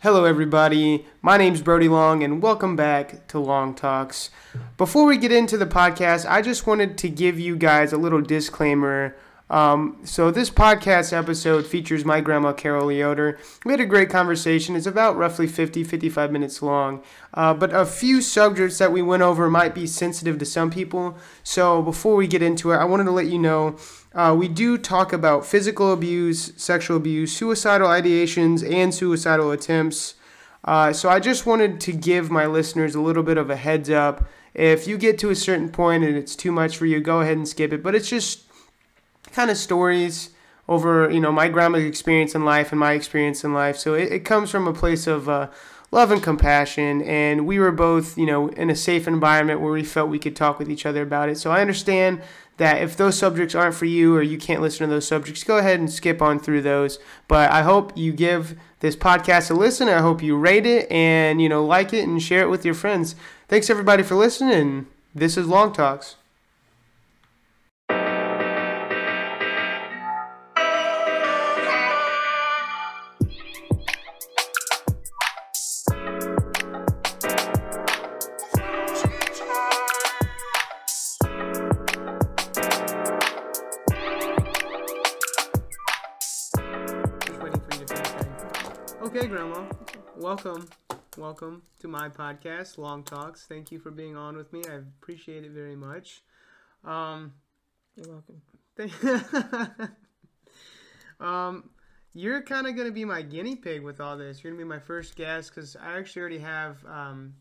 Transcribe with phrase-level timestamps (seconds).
[0.00, 1.06] Hello, everybody.
[1.22, 4.30] My name's Brody Long, and welcome back to Long Talks.
[4.76, 8.20] Before we get into the podcast, I just wanted to give you guys a little
[8.20, 9.16] disclaimer.
[9.50, 13.38] Um, so, this podcast episode features my grandma, Carol Yoder.
[13.64, 14.76] We had a great conversation.
[14.76, 17.02] It's about roughly 50, 55 minutes long.
[17.32, 21.16] Uh, but a few subjects that we went over might be sensitive to some people.
[21.42, 23.76] So, before we get into it, I wanted to let you know
[24.14, 30.14] uh, we do talk about physical abuse, sexual abuse, suicidal ideations, and suicidal attempts.
[30.64, 33.90] Uh, so I just wanted to give my listeners a little bit of a heads
[33.90, 34.28] up.
[34.54, 37.36] If you get to a certain point and it's too much for you, go ahead
[37.36, 37.82] and skip it.
[37.82, 38.47] But it's just
[39.32, 40.30] kind of stories
[40.68, 43.76] over, you know, my grandma's experience in life and my experience in life.
[43.76, 45.48] So it, it comes from a place of uh,
[45.90, 47.02] love and compassion.
[47.02, 50.36] And we were both, you know, in a safe environment where we felt we could
[50.36, 51.38] talk with each other about it.
[51.38, 52.20] So I understand
[52.58, 55.58] that if those subjects aren't for you or you can't listen to those subjects, go
[55.58, 56.98] ahead and skip on through those.
[57.28, 59.88] But I hope you give this podcast a listen.
[59.88, 62.74] I hope you rate it and you know like it and share it with your
[62.74, 63.14] friends.
[63.48, 64.86] Thanks everybody for listening.
[65.14, 66.17] This is Long Talks.
[90.44, 90.68] Welcome.
[91.16, 93.46] Welcome to my podcast, Long Talks.
[93.46, 94.62] Thank you for being on with me.
[94.70, 96.22] I appreciate it very much.
[96.84, 97.32] Um,
[97.96, 98.40] You're welcome.
[98.76, 99.90] Thank-
[101.20, 101.70] um,
[102.14, 104.44] you're kind of going to be my guinea pig with all this.
[104.44, 107.34] You're going to be my first guest because I actually already have um,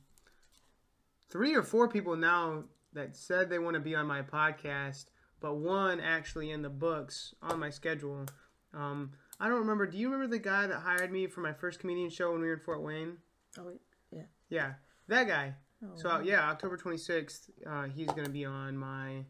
[1.29, 5.05] three or four people now that said they want to be on my podcast,
[5.39, 8.25] but one actually in the books on my schedule.
[8.73, 9.85] Um, I don't remember.
[9.85, 12.47] Do you remember the guy that hired me for my first comedian show when we
[12.47, 13.17] were in Fort Wayne?
[13.57, 14.23] Oh wait, yeah.
[14.49, 14.73] Yeah,
[15.07, 15.53] that guy.
[15.83, 16.19] Oh, So wow.
[16.21, 19.25] yeah, October 26th, uh, he's gonna be on my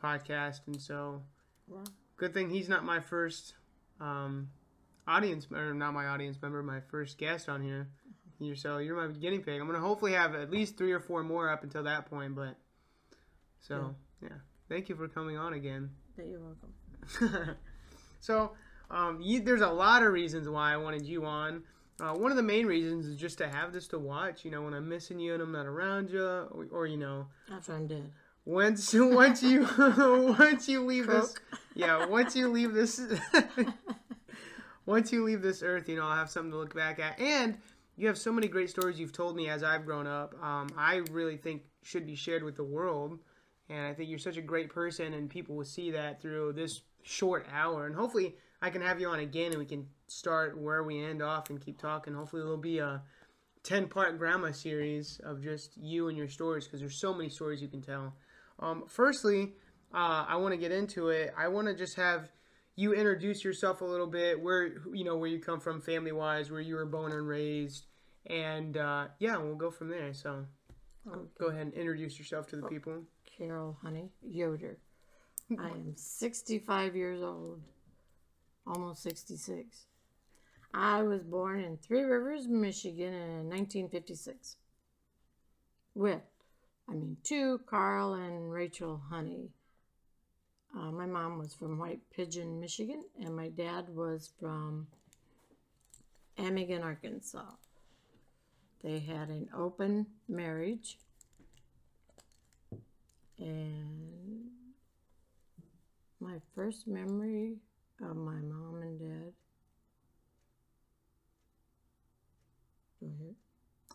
[0.00, 1.22] podcast, and so
[1.66, 1.82] Wow.
[2.16, 3.54] good thing he's not my first
[4.00, 4.50] um,
[5.06, 7.88] audience or not my audience member, my first guest on here.
[8.38, 9.60] You're so you're my guinea pig.
[9.60, 12.56] I'm gonna hopefully have at least three or four more up until that point, but
[13.60, 14.28] so yeah,
[14.68, 15.90] thank you for coming on again.
[16.18, 17.56] You're welcome.
[18.20, 18.52] so
[18.90, 21.62] um, you, there's a lot of reasons why I wanted you on.
[22.00, 24.44] Uh, one of the main reasons is just to have this to watch.
[24.44, 27.26] You know, when I'm missing you and I'm not around you, or, or you know,
[27.52, 28.10] After I'm dead.
[28.44, 31.34] once once you once you leave this,
[31.74, 33.00] yeah, once you leave this,
[34.86, 37.58] once you leave this earth, you know, I'll have something to look back at, and
[37.96, 40.34] you have so many great stories you've told me as I've grown up.
[40.42, 43.18] Um, I really think should be shared with the world,
[43.68, 46.82] and I think you're such a great person, and people will see that through this
[47.02, 48.34] short hour, and hopefully
[48.64, 51.60] I can have you on again, and we can start where we end off and
[51.60, 52.14] keep talking.
[52.14, 53.02] Hopefully there'll be a
[53.62, 57.60] 10 part grandma series of just you and your stories because there's so many stories
[57.60, 58.14] you can tell.
[58.60, 59.52] Um, firstly,
[59.92, 61.34] uh, I want to get into it.
[61.36, 62.32] I want to just have
[62.74, 66.50] you introduce yourself a little bit, where you know where you come from, family wise,
[66.50, 67.84] where you were born and raised,
[68.26, 70.14] and uh, yeah, we'll go from there.
[70.14, 70.46] So
[71.06, 71.20] Okay.
[71.38, 73.02] go ahead and introduce yourself to the people.
[73.26, 74.78] Carol Honey Yoder.
[75.58, 77.60] I am 65 years old,
[78.66, 79.86] almost 66.
[80.72, 84.56] I was born in Three Rivers, Michigan in 1956
[85.94, 86.22] with,
[86.88, 89.50] I mean, two, Carl and Rachel Honey.
[90.76, 94.88] Uh, my mom was from White Pigeon, Michigan, and my dad was from
[96.36, 97.52] Amagon, Arkansas.
[98.82, 100.98] They had an open marriage
[103.38, 104.50] and
[106.20, 107.56] my first memory
[108.02, 109.32] of my mom and dad.
[113.00, 113.34] Go ahead.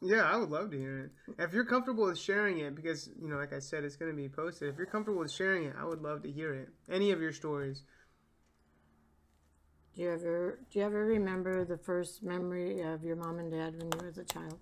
[0.02, 1.12] Yeah, I would love to hear it.
[1.38, 4.16] If you're comfortable with sharing it, because you know, like I said, it's going to
[4.16, 4.70] be posted.
[4.70, 6.70] If you're comfortable with sharing it, I would love to hear it.
[6.90, 7.84] Any of your stories.
[9.96, 13.76] Do you ever do you ever remember the first memory of your mom and dad
[13.78, 14.60] when you were a child?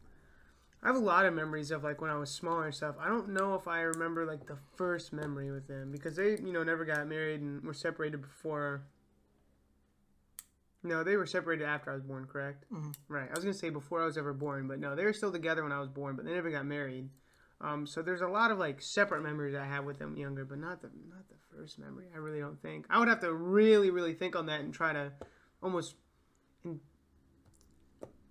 [0.82, 2.96] I have a lot of memories of like when I was smaller and stuff.
[3.00, 6.54] I don't know if I remember like the first memory with them because they, you
[6.54, 8.84] know, never got married and were separated before.
[10.88, 12.66] No, they were separated after I was born, correct?
[12.72, 12.96] Mhm.
[13.08, 13.30] Right.
[13.30, 15.64] I was gonna say before I was ever born, but no, they were still together
[15.64, 17.10] when I was born, but they never got married.
[17.60, 20.60] Um, so there's a lot of like separate memories I have with them younger, but
[20.60, 22.06] not the not the first memory.
[22.14, 22.86] I really don't think.
[22.90, 25.12] I would have to really, really think on that and try to
[25.62, 25.96] almost,
[26.64, 26.80] in,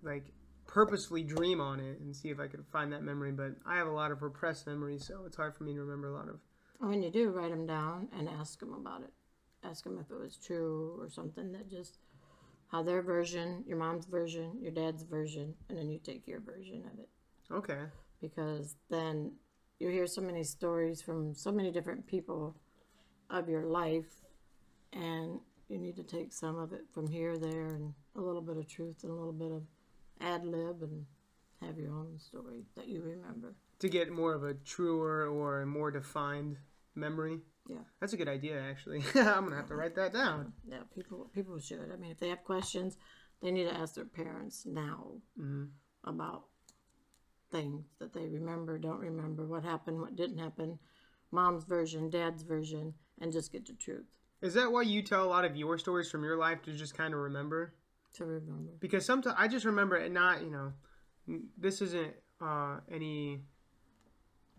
[0.01, 0.31] like
[0.65, 3.31] purposefully dream on it and see if I could find that memory.
[3.31, 6.07] But I have a lot of repressed memories, so it's hard for me to remember
[6.07, 6.39] a lot of.
[6.79, 9.13] When you do, write them down and ask them about it.
[9.63, 11.97] Ask them if it was true or something that just
[12.67, 16.83] how their version, your mom's version, your dad's version, and then you take your version
[16.91, 17.09] of it.
[17.51, 17.83] Okay.
[18.21, 19.31] Because then
[19.79, 22.55] you hear so many stories from so many different people
[23.29, 24.25] of your life,
[24.93, 28.57] and you need to take some of it from here, there, and a little bit
[28.57, 29.63] of truth and a little bit of
[30.21, 31.05] ad lib, and
[31.61, 33.55] have your own story that you remember.
[33.79, 36.57] To get more of a truer or a more defined
[36.95, 37.39] memory.
[37.69, 37.77] Yeah.
[37.99, 39.03] That's a good idea, actually.
[39.15, 40.53] I'm gonna have to write that down.
[40.67, 41.91] Yeah, people people should.
[41.91, 42.97] I mean, if they have questions,
[43.41, 45.65] they need to ask their parents now hmm
[46.03, 46.45] about
[47.51, 50.79] things that they remember, don't remember, what happened, what didn't happen,
[51.31, 54.05] mom's version, dad's version, and just get the truth
[54.41, 56.95] Is that why you tell a lot of your stories from your life to just
[56.95, 57.73] kind of remember?
[58.13, 58.71] to remember.
[58.79, 60.73] Because sometimes I just remember it not, you know,
[61.57, 63.41] this isn't uh, any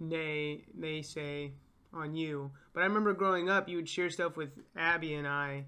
[0.01, 1.53] nay nay say
[1.93, 5.65] on you, but I remember growing up, you would share stuff with Abby and I,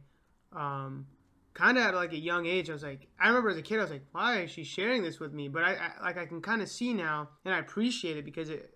[0.55, 1.06] um,
[1.55, 2.70] kind of at like a young age.
[2.70, 5.02] I was like, I remember as a kid, I was like, why is she sharing
[5.02, 5.49] this with me?
[5.49, 8.50] But I, I like I can kind of see now, and I appreciate it because
[8.50, 8.75] it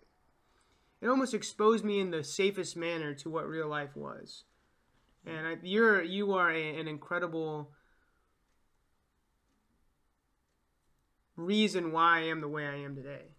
[1.01, 4.45] it almost exposed me in the safest manner to what real life was.
[5.27, 7.71] And I, you're you are a, an incredible
[11.37, 13.35] reason why I am the way I am today.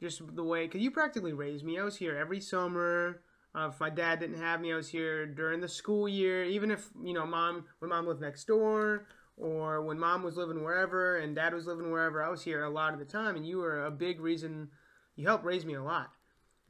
[0.00, 1.78] Just the way, because you practically raised me.
[1.78, 3.22] I was here every summer.
[3.54, 6.44] Uh, if my dad didn't have me, I was here during the school year.
[6.44, 9.06] Even if you know, mom when mom lived next door,
[9.36, 12.70] or when mom was living wherever and dad was living wherever, I was here a
[12.70, 13.36] lot of the time.
[13.36, 14.70] And you were a big reason.
[15.16, 16.10] You helped raise me a lot.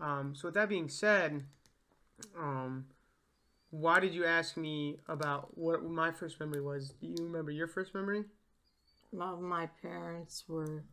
[0.01, 1.45] Um, so with that being said,
[2.39, 2.87] um,
[3.71, 6.91] why did you ask me about what my first memory was?
[7.01, 8.25] Do you remember your first memory?
[9.13, 10.85] My, my parents were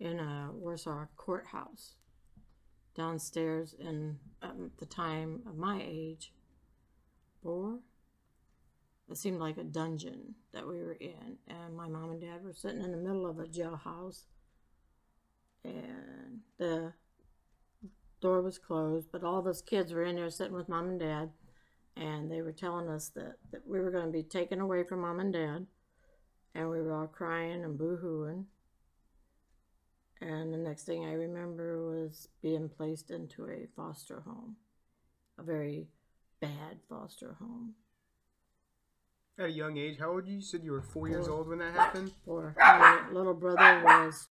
[0.00, 1.94] in a Warsaw courthouse
[2.94, 6.32] downstairs in um, the time of my age,
[7.42, 7.80] four.
[9.10, 12.54] It seemed like a dungeon that we were in, and my mom and dad were
[12.54, 14.22] sitting in the middle of a jailhouse,
[15.62, 16.92] and the
[18.20, 21.00] door was closed, but all of us kids were in there sitting with mom and
[21.00, 21.30] dad,
[21.96, 25.02] and they were telling us that, that we were going to be taken away from
[25.02, 25.66] mom and dad,
[26.54, 28.46] and we were all crying and boo-hooing.
[30.26, 34.56] And the next thing I remember was being placed into a foster home,
[35.38, 35.86] a very
[36.40, 37.74] bad foster home.
[39.38, 40.26] At a young age, how old?
[40.26, 42.12] You You said you were four years old when that happened.
[42.26, 44.28] Or my little brother was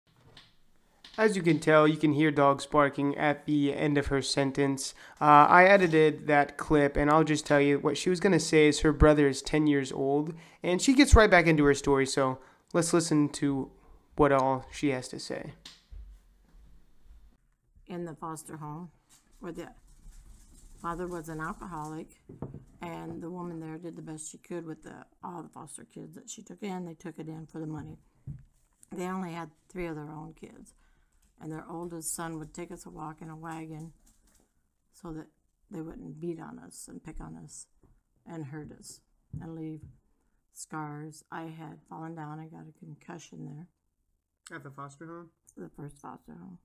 [1.18, 4.94] As you can tell, you can hear dogs barking at the end of her sentence.
[5.20, 8.40] Uh, I edited that clip, and I'll just tell you what she was going to
[8.40, 11.74] say is her brother is 10 years old, and she gets right back into her
[11.74, 12.38] story, so
[12.72, 13.70] let's listen to
[14.16, 15.52] what all she has to say.
[17.92, 18.90] In the foster home
[19.40, 19.68] where the
[20.80, 22.08] father was an alcoholic
[22.80, 26.14] and the woman there did the best she could with the all the foster kids
[26.14, 26.86] that she took in.
[26.86, 27.98] They took it in for the money.
[28.90, 30.74] They only had three of their own kids
[31.40, 33.92] and their oldest son would take us a walk in a wagon
[34.92, 35.26] so that
[35.70, 37.66] they wouldn't beat on us and pick on us
[38.26, 39.00] and hurt us
[39.40, 39.80] and leave
[40.54, 41.24] scars.
[41.30, 42.40] I had fallen down.
[42.40, 44.56] I got a concussion there.
[44.56, 45.30] At the foster home?
[45.56, 46.58] the first foster home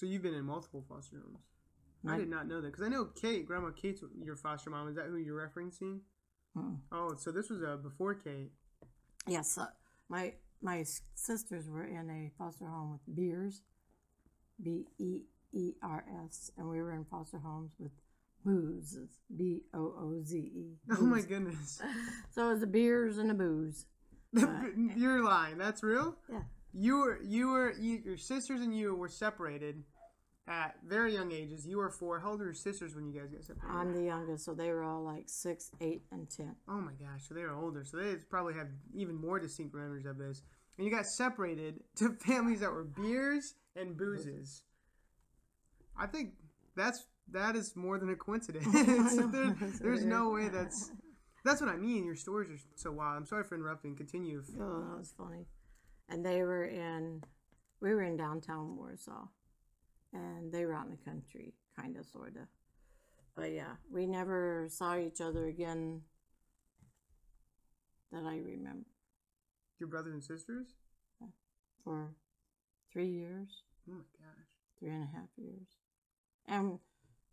[0.00, 1.44] So you've been in multiple foster homes.
[2.08, 4.88] I I- did not know that because I know Kate, Grandma Kate's your foster mom.
[4.88, 6.00] Is that who you're referencing?
[6.56, 6.78] Mm.
[6.90, 8.50] Oh, so this was uh, before Kate.
[9.26, 9.66] Yes, uh,
[10.08, 10.32] my
[10.62, 13.60] my sisters were in a foster home with Beers,
[14.62, 17.92] B E E R S, and we were in foster homes with
[18.42, 18.96] Booze,
[19.36, 20.78] B O O Z E.
[20.98, 21.82] Oh my goodness.
[22.30, 23.84] So it was the beers and the booze.
[24.32, 25.58] You're lying.
[25.58, 26.16] That's real?
[26.32, 26.44] Yeah.
[26.72, 29.82] You were you were you, your sisters and you were separated
[30.46, 31.66] at very young ages.
[31.66, 32.20] You were four.
[32.20, 33.76] How old were your sisters when you guys got separated?
[33.76, 36.56] I'm the youngest, so they were all like six, eight, and ten.
[36.68, 37.84] oh my gosh, so they were older.
[37.84, 40.42] So they probably have even more distinct memories of this.
[40.76, 44.62] And you got separated to families that were beers and boozes.
[45.98, 46.32] I think
[46.76, 48.66] that's that is more than a coincidence.
[49.32, 50.90] there, there's no way that's
[51.44, 52.04] that's what I mean.
[52.04, 53.16] Your stories are so wild.
[53.16, 53.96] I'm sorry for interrupting.
[53.96, 54.42] Continue.
[54.60, 55.46] Oh, that was funny.
[56.10, 57.22] And they were in,
[57.80, 59.28] we were in downtown Warsaw,
[60.12, 62.48] and they were out in the country, kind of, sort of.
[63.36, 66.02] But yeah, we never saw each other again
[68.12, 68.86] that I remember
[69.78, 70.66] Your brothers and sisters?
[71.84, 72.10] for
[72.92, 74.48] three years, Oh my gosh.
[74.78, 75.68] three and a half years.
[76.46, 76.78] And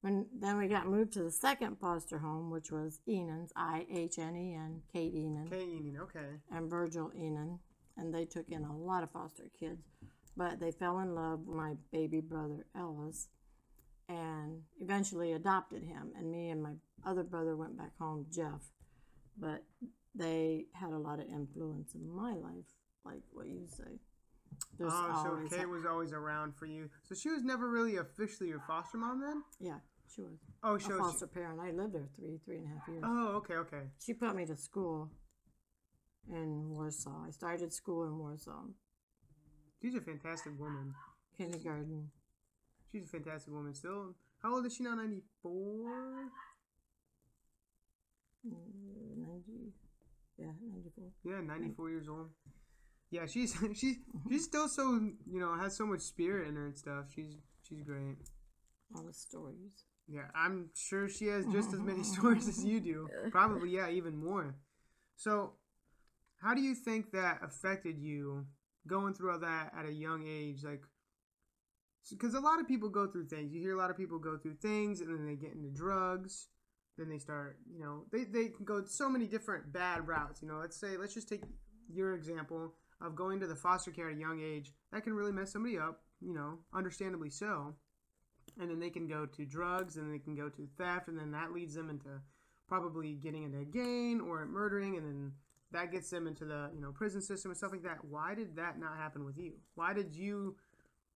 [0.02, 4.20] when then we got moved to the second foster home, which was Ihnen's, I H
[4.20, 5.48] N E N, Kate Ihnen.
[5.52, 5.98] Okay, Union.
[6.04, 6.28] Okay.
[6.52, 7.60] and Virgil Ihnen,
[7.98, 9.82] and they took in a lot of foster kids.
[10.36, 13.27] But they fell in love with my baby brother Ellis,
[14.08, 16.12] and eventually adopted him.
[16.18, 16.74] And me and my
[17.06, 18.62] other brother went back home, Jeff.
[19.38, 19.63] But
[20.16, 22.66] they had a lot of influence in my life,
[23.04, 24.00] like what you say.
[24.80, 26.89] There's oh, so Kate was always around for you.
[27.04, 29.44] So she was never really officially your foster mom then?
[29.60, 29.80] yeah,
[30.13, 31.00] she was Oh, a she was.
[31.00, 31.60] foster parent.
[31.60, 33.04] I lived there three, three and a half years.
[33.06, 33.82] Oh, okay, okay.
[34.04, 35.12] She put me to school
[36.32, 37.26] in Warsaw.
[37.28, 38.64] I started school in Warsaw,
[39.82, 40.94] She's a fantastic woman.
[41.38, 42.10] kindergarten.
[42.92, 43.74] She's a fantastic woman.
[43.76, 44.96] Still, how old is she now?
[44.96, 46.32] 94?
[48.46, 48.56] uh,
[49.18, 49.74] 90,
[50.38, 51.04] yeah, 94.
[51.24, 52.30] Yeah, 94 years old.
[53.10, 53.98] Yeah, she's she's
[54.30, 55.00] she's still so
[55.32, 57.06] you know has so much spirit in her and stuff.
[57.14, 58.18] She's she's great.
[58.96, 59.86] All the stories.
[60.08, 63.10] Yeah, I'm sure she has just as many stories as you do.
[63.32, 64.56] Probably, yeah, even more.
[65.18, 65.54] So,
[66.41, 68.46] how do you think that affected you
[68.88, 70.63] going through all that at a young age?
[70.63, 70.84] Like,
[72.10, 73.53] because a lot of people go through things.
[73.53, 76.48] You hear a lot of people go through things and then they get into drugs.
[76.98, 80.41] Then they start, you know, they, they can go so many different bad routes.
[80.41, 81.44] You know, let's say, let's just take
[81.89, 84.72] your example of going to the foster care at a young age.
[84.91, 87.75] That can really mess somebody up, you know, understandably so
[88.60, 91.32] and then they can go to drugs and they can go to theft and then
[91.32, 92.10] that leads them into
[92.67, 95.32] probably getting into a gang or murdering and then
[95.72, 98.56] that gets them into the you know prison system and stuff like that why did
[98.56, 100.56] that not happen with you why did you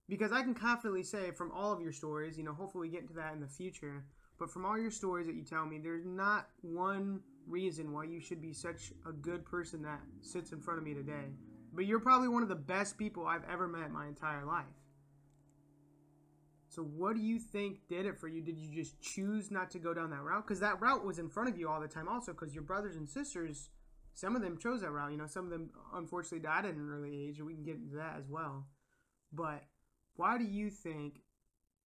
[0.10, 3.02] because i can confidently say from all of your stories you know hopefully we get
[3.02, 4.04] into that in the future
[4.38, 8.20] but from all your stories that you tell me there's not one reason why you
[8.20, 11.34] should be such a good person that sits in front of me today
[11.74, 14.66] but you're probably one of the best people i've ever met my entire life
[16.72, 18.42] so what do you think did it for you?
[18.42, 20.48] Did you just choose not to go down that route?
[20.48, 22.32] Because that route was in front of you all the time, also.
[22.32, 23.70] Because your brothers and sisters,
[24.14, 25.12] some of them chose that route.
[25.12, 27.76] You know, some of them unfortunately died at an early age, and we can get
[27.76, 28.68] into that as well.
[29.32, 29.64] But
[30.16, 31.22] why do you think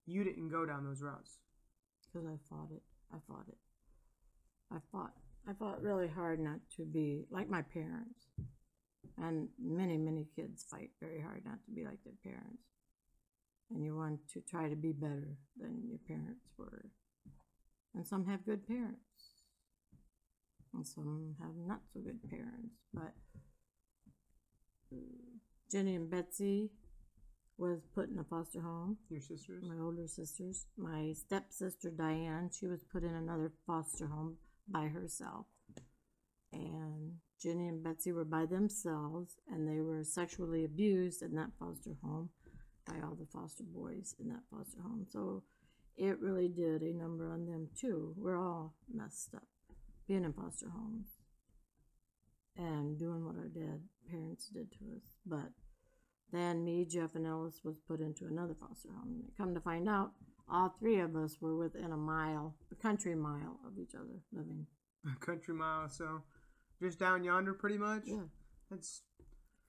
[0.06, 1.40] you didn't go down those routes?
[2.12, 2.84] Because I fought it.
[3.14, 3.58] I fought it.
[4.72, 5.14] I fought.
[5.48, 8.28] I fought really hard not to be like my parents.
[9.18, 12.64] And many, many kids fight very hard not to be like their parents.
[13.72, 16.90] And you want to try to be better than your parents were.
[17.94, 19.00] And some have good parents.
[20.76, 22.76] And some have not so good parents.
[22.94, 23.14] But
[24.92, 24.98] uh,
[25.72, 26.70] Jenny and Betsy
[27.58, 29.64] was put in a foster home Your sisters?
[29.64, 30.66] my older sisters.
[30.78, 35.46] My stepsister Diane, she was put in another foster home by herself.
[36.52, 41.96] And Jenny and Betsy were by themselves, and they were sexually abused in that foster
[42.04, 42.30] home
[42.86, 45.06] by all the foster boys in that foster home.
[45.10, 45.44] So
[45.98, 48.14] it really did a number on them too.
[48.18, 49.44] We're all messed up
[50.08, 51.08] being in foster homes
[52.58, 55.18] and doing what our dad parents did to us.
[55.26, 55.52] But
[56.32, 59.24] then me, Jeff, and Ellis was put into another foster home.
[59.38, 60.12] Come to find out,
[60.50, 64.66] all three of us were within a mile, a country mile of each other living.
[65.06, 66.24] A country mile, so
[66.82, 68.04] just down yonder, pretty much.
[68.06, 68.26] Yeah,
[68.70, 69.02] That's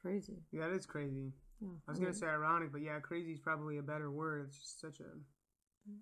[0.01, 0.43] crazy.
[0.53, 1.33] yeah, that is crazy.
[1.61, 4.47] Yeah, I was gonna say ironic, but yeah, crazy is probably a better word.
[4.49, 5.05] It's just such a
[5.89, 5.97] mm.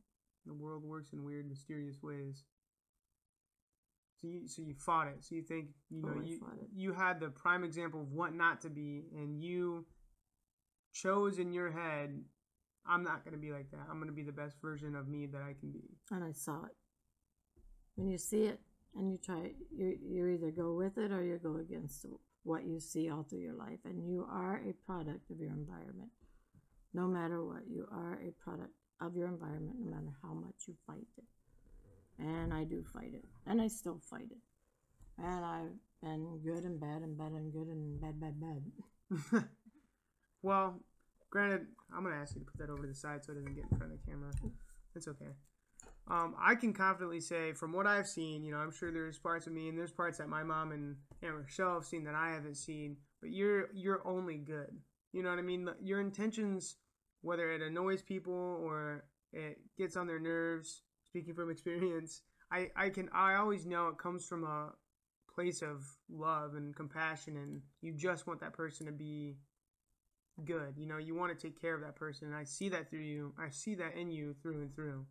[0.47, 2.43] the world works in weird, mysterious ways.
[4.25, 5.23] So you so you fought it.
[5.23, 6.41] So you think you know Oh, you
[6.75, 9.85] you had the prime example of what not to be, and you
[10.95, 12.25] chose in your head,
[12.87, 13.81] I'm not gonna be like that.
[13.91, 15.91] I'm gonna be the best version of me that I can be.
[16.11, 16.73] and I saw it.
[17.97, 18.61] When you see it
[18.97, 22.07] and you try, you you either go with it or you go against
[22.45, 26.13] what you see all through your life, and you are a product of your environment.
[26.95, 30.75] No matter what, you are a product of your environment, no matter how much you
[30.87, 31.25] fight it.
[32.19, 34.39] And I do fight it, and I still fight it.
[35.19, 39.45] And I've been good and bad and bad and good and bad, bad, bad.
[40.45, 40.79] Well,
[41.31, 43.55] granted, I'm gonna ask you to put that over to the side so it doesn't
[43.55, 44.31] get in front of the camera.
[44.95, 45.31] It's okay.
[46.07, 49.47] Um, I can confidently say, from what I've seen, you know, I'm sure there's parts
[49.47, 52.29] of me and there's parts that my mom and Aunt Rochelle have seen that I
[52.31, 52.99] haven't seen.
[53.23, 54.77] But you're you're only good.
[55.15, 55.67] You know what I mean?
[55.81, 56.77] Your intentions,
[57.23, 60.83] whether it annoys people or it gets on their nerves,
[61.15, 64.71] speaking from experience, I I can I always know it comes from a
[65.33, 69.37] place of love and compassion, and you just want that person to be
[70.45, 70.75] good.
[70.77, 72.27] You know, you want to take care of that person.
[72.27, 73.33] And I see that through you.
[73.39, 75.07] I see that in you through and through.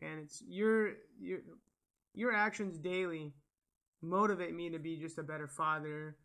[0.00, 1.40] And it's your your
[2.14, 3.34] your actions daily
[4.00, 6.16] motivate me to be just a better father,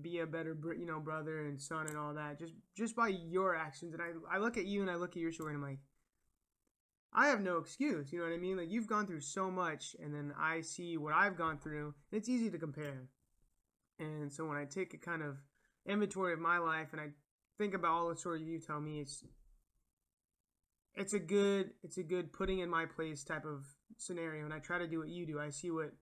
[0.00, 2.40] be a better you know brother and son and all that.
[2.40, 3.94] Just just by your actions.
[3.94, 5.78] And I I look at you and I look at your story and I'm like.
[7.14, 8.56] I have no excuse, you know what I mean?
[8.56, 12.18] Like you've gone through so much and then I see what I've gone through, and
[12.18, 13.08] it's easy to compare.
[14.00, 15.36] And so when I take a kind of
[15.86, 17.10] inventory of my life and I
[17.58, 19.22] think about all the stories you tell me it's
[20.96, 23.64] it's a good it's a good putting in my place type of
[23.96, 25.92] scenario and i try to do what you do i see what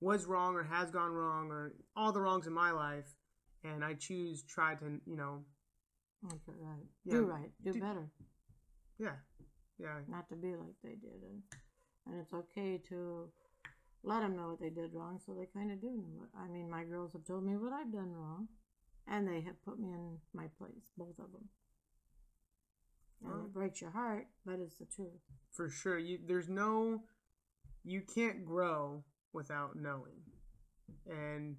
[0.00, 3.06] was wrong or has gone wrong or all the wrongs in my life,
[3.64, 5.44] and I choose try to you know
[6.22, 6.86] Make it right.
[7.04, 7.12] Yeah.
[7.12, 7.50] Do right.
[7.62, 8.08] Do, Do- better.
[8.98, 9.12] yeah
[9.78, 11.42] yeah Not to be like they did, and
[12.06, 13.28] and it's okay to
[14.04, 16.26] let them know what they did wrong, so they kind of do know.
[16.38, 18.46] I mean, my girls have told me what I've done wrong,
[19.08, 21.48] and they have put me in my place, both of them.
[23.24, 25.20] And it breaks your heart, but it's the truth.
[25.50, 25.98] for sure.
[25.98, 27.02] You there's no
[27.82, 30.22] you can't grow without knowing,
[31.06, 31.56] and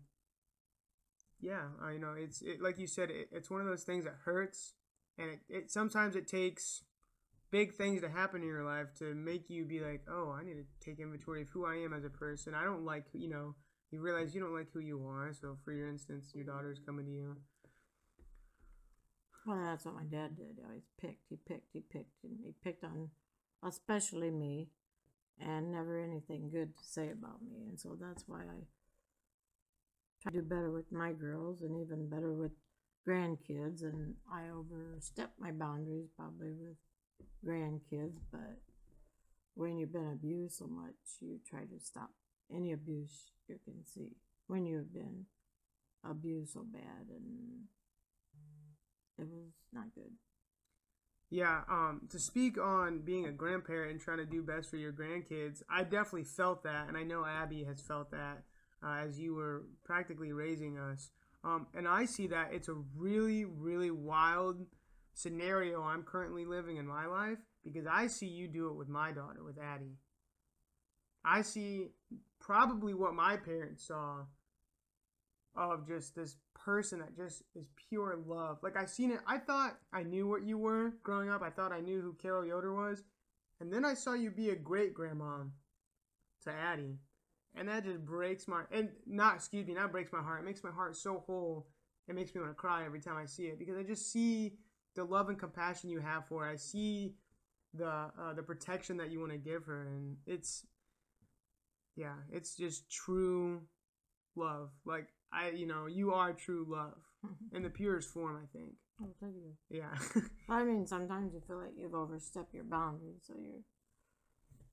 [1.42, 3.10] yeah, I know it's it, like you said.
[3.12, 4.74] It, it's one of those things that hurts,
[5.18, 6.84] and it, it sometimes it takes
[7.51, 10.56] big things to happen in your life to make you be like, oh, I need
[10.56, 12.54] to take inventory of who I am as a person.
[12.54, 13.56] I don't like you know.
[13.92, 15.32] You realize you don't like who you are.
[15.34, 17.38] So, for your instance, your daughter's coming to you.
[19.46, 20.58] Well, that's what my dad did.
[20.58, 21.27] He always picked.
[21.30, 21.72] He picked.
[21.72, 23.10] He picked, and he picked on,
[23.63, 24.68] especially me,
[25.39, 27.63] and never anything good to say about me.
[27.70, 28.66] And so that's why I
[30.22, 32.51] try to do better with my girls, and even better with
[33.08, 33.84] grandkids.
[33.84, 36.75] And I overstep my boundaries probably with
[37.46, 38.58] grandkids, but
[39.56, 42.12] when you've been abused so much, you try to stop
[42.54, 44.16] any abuse you can see
[44.48, 45.26] when you've been
[46.10, 47.64] abused so bad and
[49.18, 50.12] it was not good.
[51.30, 54.94] Yeah, um, to speak on being a grandparent and trying to do best for your
[54.94, 58.44] grandkids, I definitely felt that, and I know Abby has felt that
[58.82, 61.10] uh, as you were practically raising us.
[61.44, 64.66] Um, and I see that it's a really, really wild
[65.18, 69.12] scenario I'm currently living in my life because I see you do it with my
[69.12, 69.98] daughter, with Addie.
[71.26, 71.88] I see
[72.40, 74.26] probably what my parents saw
[75.56, 78.60] of just this person that just is pure love.
[78.62, 81.42] Like I seen it, I thought I knew what you were growing up.
[81.42, 83.04] I thought I knew who Carol Yoder was,
[83.60, 85.46] and then I saw you be a great grandma
[86.44, 87.00] to Addie,
[87.56, 90.42] and that just breaks my and not excuse me, not breaks my heart.
[90.42, 91.66] It makes my heart so whole.
[92.08, 94.54] It makes me want to cry every time I see it because I just see
[94.98, 96.50] the love and compassion you have for her.
[96.50, 97.13] I see
[97.74, 100.65] the uh, the protection that you want to give her, and it's
[101.95, 103.62] yeah, it's just true
[104.36, 104.72] love.
[104.86, 106.98] Like I, you know, you are true love
[107.54, 108.38] in the purest form.
[108.43, 108.74] I think.
[109.00, 109.54] Oh, thank you.
[109.69, 110.22] Yeah.
[110.50, 113.62] I mean, sometimes you feel like you've overstepped your boundaries, so you're.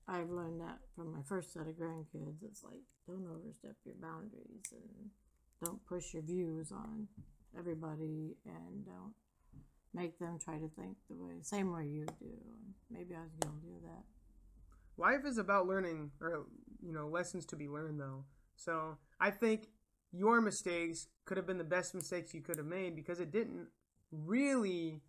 [0.07, 2.43] I've learned that from my first set of grandkids.
[2.43, 5.09] It's like don't overstep your boundaries and
[5.63, 7.07] don't push your views on
[7.57, 9.13] everybody, and don't
[9.95, 12.35] make them try to think the way same way you do.
[12.91, 14.03] Maybe I was guilty of that.
[14.97, 16.45] Life is about learning, or
[16.81, 17.99] you know, lessons to be learned.
[17.99, 19.69] Though, so I think
[20.11, 23.67] your mistakes could have been the best mistakes you could have made because it didn't
[24.11, 25.01] really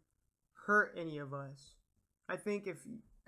[0.67, 1.75] hurt any of us.
[2.29, 2.79] I think if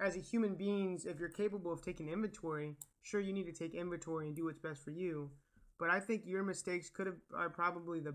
[0.01, 3.75] as a human beings, if you're capable of taking inventory, sure you need to take
[3.75, 5.31] inventory and do what's best for you.
[5.79, 8.15] But I think your mistakes could have are probably the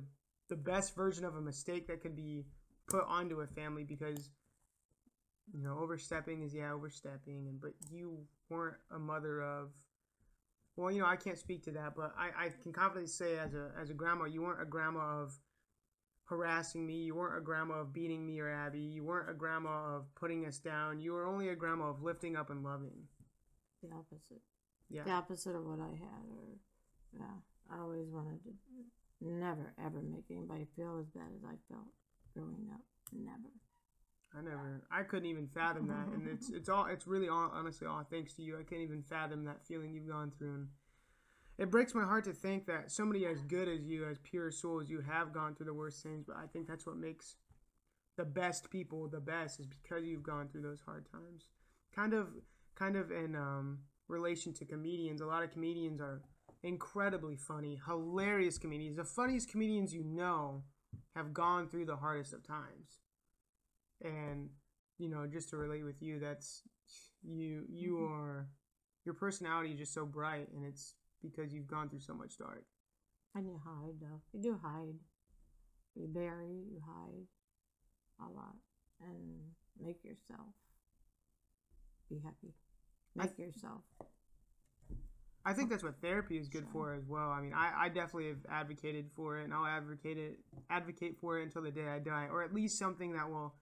[0.49, 2.45] the best version of a mistake that could be
[2.87, 4.29] put onto a family because
[5.53, 8.17] you know overstepping is yeah overstepping and but you
[8.49, 9.71] weren't a mother of
[10.75, 13.53] well you know I can't speak to that but I, I can confidently say as
[13.53, 15.37] a as a grandma you weren't a grandma of
[16.25, 19.97] harassing me you weren't a grandma of beating me or Abby you weren't a grandma
[19.97, 23.07] of putting us down you were only a grandma of lifting up and loving.
[23.81, 24.41] The opposite.
[24.89, 25.03] yeah.
[25.03, 26.55] The opposite of what I had, or
[27.19, 27.35] yeah,
[27.69, 28.51] I always wanted to
[29.19, 31.91] never ever make anybody feel as bad as I felt
[32.33, 32.81] growing up.
[33.11, 33.51] Never.
[34.35, 37.85] I never, I couldn't even fathom that, and it's it's all it's really all honestly
[37.85, 38.57] all thanks to you.
[38.59, 40.67] I can't even fathom that feeling you've gone through, and
[41.59, 44.81] it breaks my heart to think that somebody as good as you, as pure soul
[44.81, 46.23] as you, have gone through the worst things.
[46.25, 47.35] But I think that's what makes
[48.17, 51.49] the best people the best is because you've gone through those hard times.
[51.95, 52.29] Kind of,
[52.75, 56.23] kind of in um, relation to comedians, a lot of comedians are
[56.63, 58.97] incredibly funny, hilarious comedians.
[58.97, 60.63] The funniest comedians you know
[61.15, 62.99] have gone through the hardest of times
[64.03, 64.49] and
[64.97, 66.63] you know just to relate with you that's
[67.23, 68.13] you you mm-hmm.
[68.13, 68.47] are
[69.05, 72.65] your personality is just so bright and it's because you've gone through so much dark
[73.35, 74.21] And you hide though.
[74.31, 74.99] You do hide.
[75.95, 76.63] You bury.
[76.71, 77.25] You hide
[78.19, 78.55] a lot,
[79.01, 80.53] and make yourself
[82.09, 82.53] be happy.
[83.15, 83.81] Make yourself.
[85.45, 87.29] I think that's what therapy is good for as well.
[87.29, 91.39] I mean I, I definitely have advocated for it and i'll advocate it advocate for
[91.39, 93.53] it until the day i die or at least something that will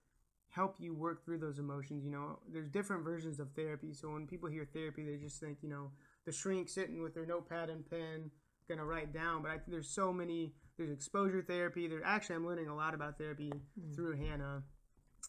[0.49, 2.39] help you work through those emotions you know.
[2.51, 5.91] There's different versions of therapy so when people hear therapy they just think you know
[6.25, 8.29] the shrink sitting with their notepad and pen
[8.67, 11.87] gonna write down but I there's so many there's exposure therapy.
[11.87, 13.51] There actually i'm learning a lot about therapy
[13.95, 14.63] through hannah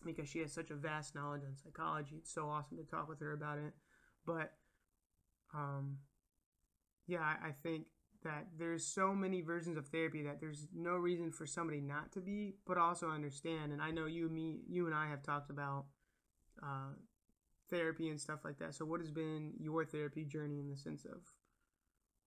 [0.04, 2.16] because she has such a vast knowledge on psychology.
[2.16, 3.72] It's so awesome to talk with her about it.
[4.26, 4.52] But
[5.54, 5.98] um
[7.06, 7.84] yeah i, I think
[8.24, 12.20] that there's so many versions of therapy that there's no reason for somebody not to
[12.20, 13.72] be, but also understand.
[13.72, 15.86] And I know you, me, you and I have talked about
[16.62, 16.92] uh,
[17.68, 18.74] therapy and stuff like that.
[18.76, 21.18] So, what has been your therapy journey in the sense of?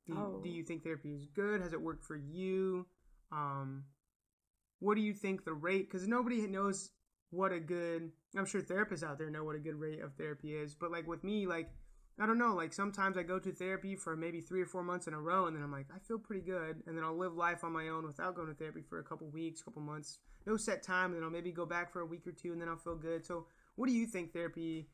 [0.06, 0.42] Do you, Oh.
[0.44, 1.62] do you think therapy is good?
[1.62, 2.86] Has it worked for you?
[3.32, 3.86] Um,
[4.80, 5.90] what do you think the rate?
[5.90, 6.92] Because nobody knows
[7.30, 8.12] what a good.
[8.38, 11.08] I'm sure therapists out there know what a good rate of therapy is, but like
[11.08, 11.70] with me, like
[12.20, 15.08] I don't know, like sometimes I go to therapy for maybe three or four months
[15.08, 17.36] in a row, and then I'm like, I feel pretty good, and then I'll live
[17.36, 20.56] life on my own without going to therapy for a couple weeks, couple months, no
[20.56, 22.70] set time, and then I'll maybe go back for a week or two, and then
[22.70, 23.26] I'll feel good.
[23.26, 24.88] So, what do you think therapy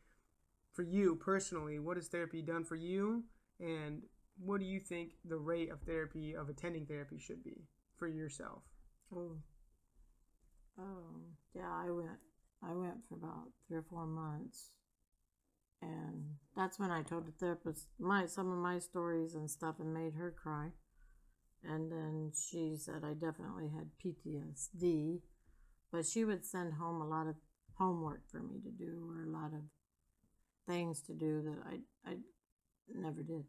[0.73, 1.77] for you personally?
[1.77, 3.23] What has therapy done for you,
[3.59, 4.01] and
[4.43, 8.63] what do you think the rate of therapy of attending therapy should be for yourself?
[9.15, 9.37] Oh.
[10.79, 11.21] Oh,
[11.53, 12.17] yeah, I went
[12.63, 14.69] I went for about three or four months.
[15.81, 19.93] And that's when I told the therapist my some of my stories and stuff and
[19.93, 20.69] made her cry.
[21.63, 25.21] And then she said I definitely had PTSD,
[25.91, 27.35] but she would send home a lot of
[27.75, 29.61] homework for me to do or a lot of
[30.67, 32.15] things to do that I I
[32.93, 33.45] never did.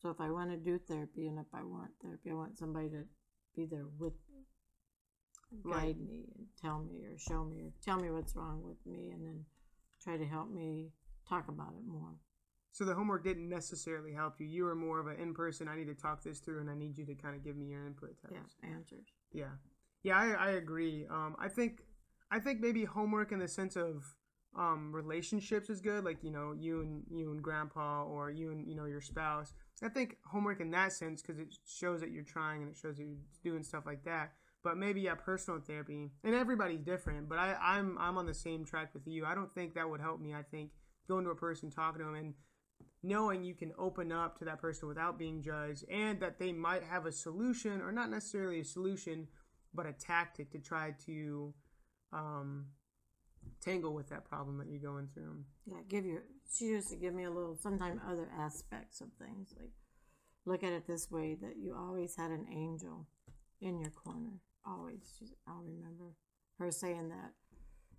[0.00, 2.88] So if I want to do therapy and if I want therapy, I want somebody
[2.90, 3.04] to
[3.54, 8.10] be there with me, guide me and tell me or show me or tell me
[8.10, 9.44] what's wrong with me and then
[10.02, 10.90] try to help me
[11.28, 12.16] talk about it more.
[12.72, 14.46] So the homework didn't necessarily help you.
[14.46, 15.68] You were more of an in person.
[15.68, 17.66] I need to talk this through, and I need you to kind of give me
[17.66, 18.16] your input.
[18.22, 18.32] Type.
[18.32, 19.06] Yeah, answers.
[19.32, 19.44] Yeah,
[20.02, 21.06] yeah, I, I agree.
[21.10, 21.82] Um, I think
[22.30, 24.04] I think maybe homework in the sense of
[24.58, 28.66] um, relationships is good, like you know you and you and grandpa or you and
[28.66, 29.52] you know your spouse.
[29.82, 32.96] I think homework in that sense because it shows that you're trying and it shows
[32.96, 34.32] that you're doing stuff like that.
[34.64, 37.28] But maybe yeah, personal therapy, and everybody's different.
[37.28, 39.24] But I, I'm I'm on the same track with you.
[39.24, 40.34] I don't think that would help me.
[40.34, 40.70] I think
[41.08, 42.34] going to a person, talking to them, and
[43.02, 46.84] knowing you can open up to that person without being judged and that they might
[46.84, 49.26] have a solution or not necessarily a solution
[49.74, 51.52] but a tactic to try to
[52.12, 52.66] um,
[53.60, 56.20] tangle with that problem that you're going through Yeah, give you.
[56.52, 59.54] She used to give me a little, sometimes other aspects of things.
[59.58, 59.70] Like,
[60.44, 63.06] look at it this way: that you always had an angel
[63.60, 64.40] in your corner.
[64.66, 65.22] Always.
[65.46, 66.14] I'll remember
[66.58, 67.32] her saying that.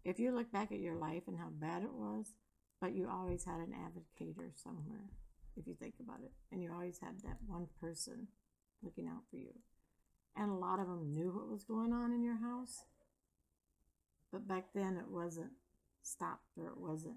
[0.06, 2.36] If you look back at your life and how bad it was,
[2.82, 5.10] but you always had an advocator somewhere.
[5.56, 8.28] If you think about it, and you always had that one person
[8.82, 9.54] looking out for you,
[10.36, 12.84] and a lot of them knew what was going on in your house.
[14.32, 15.52] But back then, it wasn't
[16.02, 17.16] stopped or it wasn't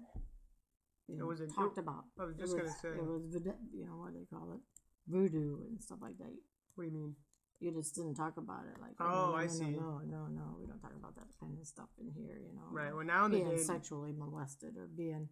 [1.07, 2.05] you know, wasn't- talked about.
[2.19, 2.89] I was It just gonna say.
[2.89, 4.61] it was voodoo- you know what they call it
[5.07, 6.31] voodoo and stuff like that.
[6.75, 7.15] what do you mean
[7.59, 9.63] You just didn't talk about it like Oh, no, no, I no, see.
[9.71, 12.67] no no no we don't talk about that kind of stuff in here you know
[12.71, 15.27] right well now in the being day sexually molested or being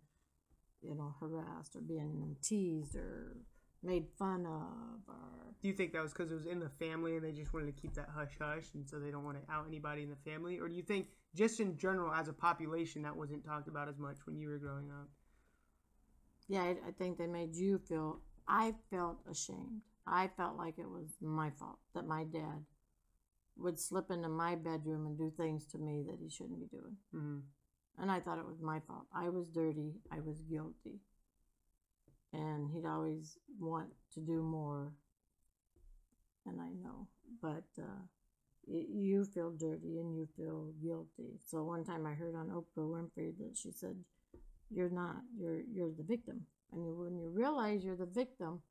[0.81, 3.37] you know harassed or being teased or
[3.83, 7.15] made fun of or do you think that was because it was in the family
[7.15, 9.51] and they just wanted to keep that hush hush and so they don't want to
[9.53, 10.59] out anybody in the family?
[10.59, 13.97] Or do you think just in general as a population that wasn't talked about as
[13.97, 15.07] much when you were growing up?
[16.47, 20.89] Yeah I, I think they made you feel i felt ashamed i felt like it
[20.89, 22.65] was my fault that my dad
[23.57, 26.97] would slip into my bedroom and do things to me that he shouldn't be doing.
[27.11, 27.39] Hmm
[27.97, 29.05] and i thought it was my fault.
[29.13, 29.93] I was dirty.
[30.11, 30.99] I was guilty.
[32.33, 34.91] And he'd always want to do more.
[36.45, 37.07] And i know.
[37.41, 38.03] But uh,
[38.67, 41.39] y- you feel dirty and you feel guilty.
[41.45, 43.95] So one time i heard on oprah winfrey that she said
[44.69, 46.41] you're not you're you're the victim.
[46.73, 48.61] And you, when you realize you're the victim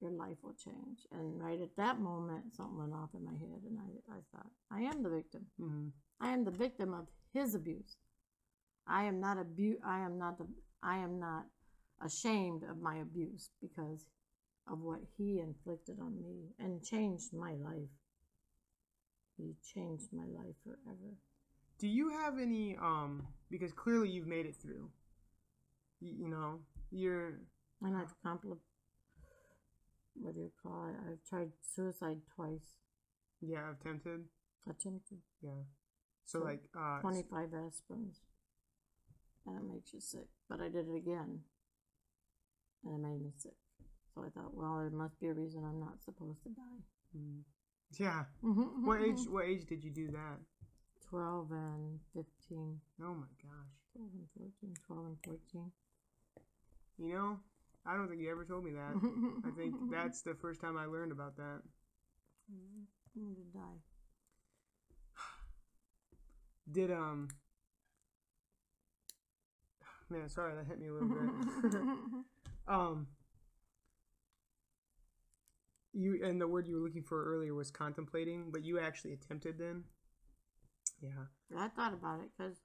[0.00, 3.60] your life will change and right at that moment something went off in my head
[3.68, 7.54] and i, I thought i am the victim hmm I am the victim of his
[7.54, 7.96] abuse.
[8.86, 10.46] I am not abu- I am not the,
[10.82, 11.44] I am not
[12.04, 14.06] ashamed of my abuse because
[14.70, 17.90] of what he inflicted on me and changed my life.
[19.36, 21.10] He changed my life forever.
[21.78, 24.88] do you have any um because clearly you've made it through
[26.00, 27.40] you, you know you're
[27.82, 28.62] And I've accomplished
[30.20, 30.96] what do you call it?
[31.10, 32.74] I've tried suicide twice.
[33.40, 34.24] yeah I've attempted
[34.68, 35.62] Attempted yeah
[36.24, 38.20] so So, like uh 25 aspirins.
[39.46, 40.26] And it makes you sick.
[40.48, 41.40] But I did it again.
[42.84, 43.54] And it made me sick.
[44.14, 46.82] So I thought, well, there must be a reason I'm not supposed to die.
[47.16, 47.42] mm,
[47.98, 48.84] yeah Mm-hmm.
[48.86, 50.38] what age what age did you do that
[51.10, 52.80] 12 and 15.
[53.04, 54.74] oh my gosh 12 and 14.
[54.86, 55.72] 12 and 14.
[56.98, 57.38] You know,
[57.88, 58.94] I don't think you ever told me that.
[59.46, 61.60] I think that's the first time I learned about that.
[63.14, 63.20] To
[63.54, 63.80] die.
[66.70, 67.28] Did um
[70.10, 71.72] Man, sorry, that hit me a little bit.
[72.68, 73.06] um
[75.92, 79.58] you and the word you were looking for earlier was contemplating, but you actually attempted
[79.58, 79.84] then.
[81.00, 81.26] Yeah.
[81.58, 82.56] I thought about it because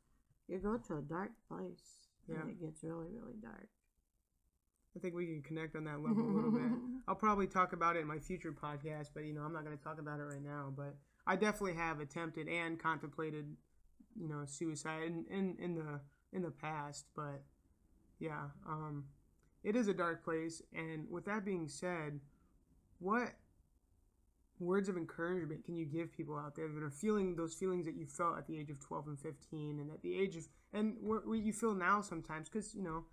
[0.47, 2.41] you go to a dark place Yeah.
[2.41, 3.69] and it gets really, really dark.
[4.95, 6.71] I think we can connect on that level a little bit.
[7.07, 9.77] I'll probably talk about it in my future podcast, but you know, I'm not going
[9.77, 10.71] to talk about it right now.
[10.75, 13.45] But I definitely have attempted and contemplated,
[14.19, 16.01] you know, suicide in, in, in the
[16.33, 17.05] in the past.
[17.15, 17.41] But
[18.19, 19.05] yeah, um,
[19.63, 20.61] it is a dark place.
[20.75, 22.19] And with that being said,
[22.99, 23.33] what
[24.59, 27.95] words of encouragement can you give people out there that are feeling those feelings that
[27.95, 30.95] you felt at the age of 12 and 15 and at the age of and
[31.01, 33.03] what, what you feel now sometimes because you know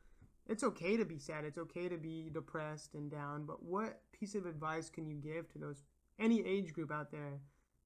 [0.49, 1.45] it's okay to be sad.
[1.45, 3.45] It's okay to be depressed and down.
[3.45, 5.83] But what piece of advice can you give to those
[6.19, 7.41] any age group out there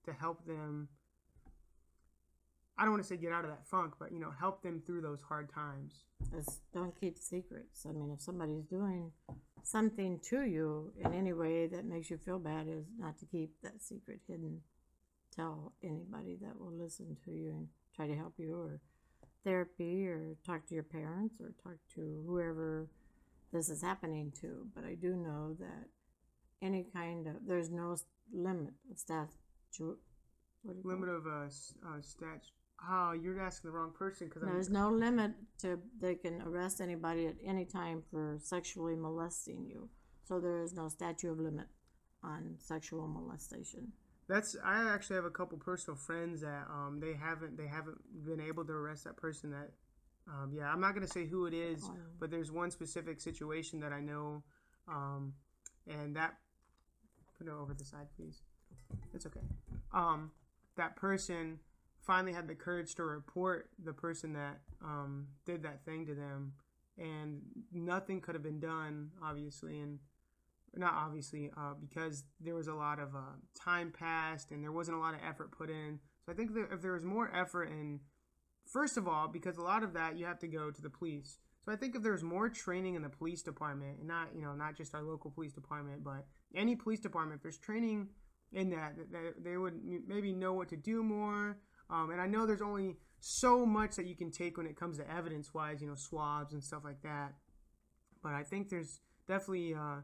[0.04, 0.88] to help them?
[2.78, 4.82] I don't want to say get out of that funk, but you know, help them
[4.84, 6.04] through those hard times.
[6.34, 7.84] Just don't keep secrets.
[7.88, 9.12] I mean, if somebody's doing
[9.62, 13.60] something to you in any way that makes you feel bad, is not to keep
[13.62, 14.60] that secret hidden.
[15.34, 18.80] Tell anybody that will listen to you and try to help you, or
[19.44, 22.88] therapy, or talk to your parents, or talk to whoever
[23.52, 24.66] this is happening to.
[24.74, 25.88] But I do know that
[26.62, 27.96] any kind of there's no
[28.32, 29.98] limit of statute.
[30.62, 30.90] What do you?
[30.90, 32.50] Limit of uh, uh stats.
[32.88, 37.26] Oh, you're asking the wrong person because There's no limit to they can arrest anybody
[37.26, 39.88] at any time for sexually molesting you.
[40.24, 41.66] So there is no statute of limit
[42.24, 43.92] on sexual molestation.
[44.32, 48.40] That's I actually have a couple personal friends that um they haven't they haven't been
[48.40, 49.70] able to arrest that person that
[50.26, 51.96] um yeah I'm not gonna say who it is Wow.
[52.18, 54.42] but there's one specific situation that I know
[54.88, 55.34] um
[55.86, 56.36] and that
[57.36, 58.40] put it over the side please
[59.12, 59.40] it's okay
[59.92, 60.30] um
[60.76, 61.58] that person
[62.00, 66.54] finally had the courage to report the person that um did that thing to them
[66.96, 69.98] and nothing could have been done obviously and
[70.74, 74.96] not obviously, uh, because there was a lot of uh, time passed and there wasn't
[74.96, 75.98] a lot of effort put in.
[76.24, 78.00] So I think that if there was more effort in,
[78.66, 81.38] first of all, because a lot of that you have to go to the police.
[81.64, 84.42] So I think if there was more training in the police department, and not you
[84.42, 88.08] know not just our local police department, but any police department, if there's training
[88.52, 91.58] in that, that- they would maybe know what to do more.
[91.88, 94.98] Um, and I know there's only so much that you can take when it comes
[94.98, 97.34] to evidence wise, you know, swabs and stuff like that.
[98.22, 100.00] But I think there's definitely uh,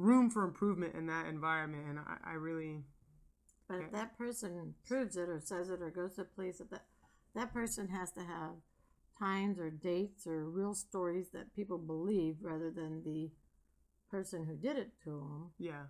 [0.00, 2.84] room for improvement in that environment, and I, I really
[3.68, 3.86] But Yeah.
[3.86, 6.86] if that person proves it or says it or goes to police, that
[7.34, 8.56] that person has to have
[9.18, 13.30] times or dates or real stories that people believe rather than the
[14.10, 15.54] person who did it to them.
[15.58, 15.86] yeah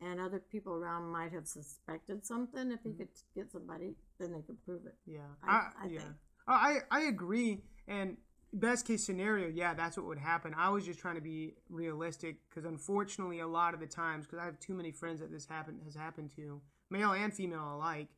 [0.00, 2.72] And other people around might have suspected something.
[2.72, 2.98] If he mm-hmm.
[2.98, 4.96] could get somebody, then they could prove it.
[5.06, 6.14] yeah I- I yeah think.
[6.46, 8.16] Oh, I I agree and
[8.52, 10.54] best case scenario yeah that's what would happen.
[10.56, 14.38] I was just trying to be realistic because unfortunately a lot of the times because
[14.38, 18.08] I have too many friends that this happened has happened to male and female alike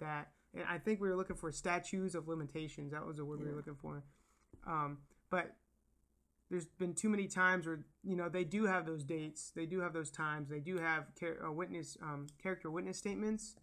[0.00, 2.92] that and I think we were looking for statues of limitations.
[2.92, 4.02] That was the word we were looking for.
[4.66, 4.98] Um,
[5.30, 5.54] but
[6.50, 9.80] there's been too many times where you know they do have those dates they do
[9.80, 13.56] have those times they do have char- uh, witness um, character witness statements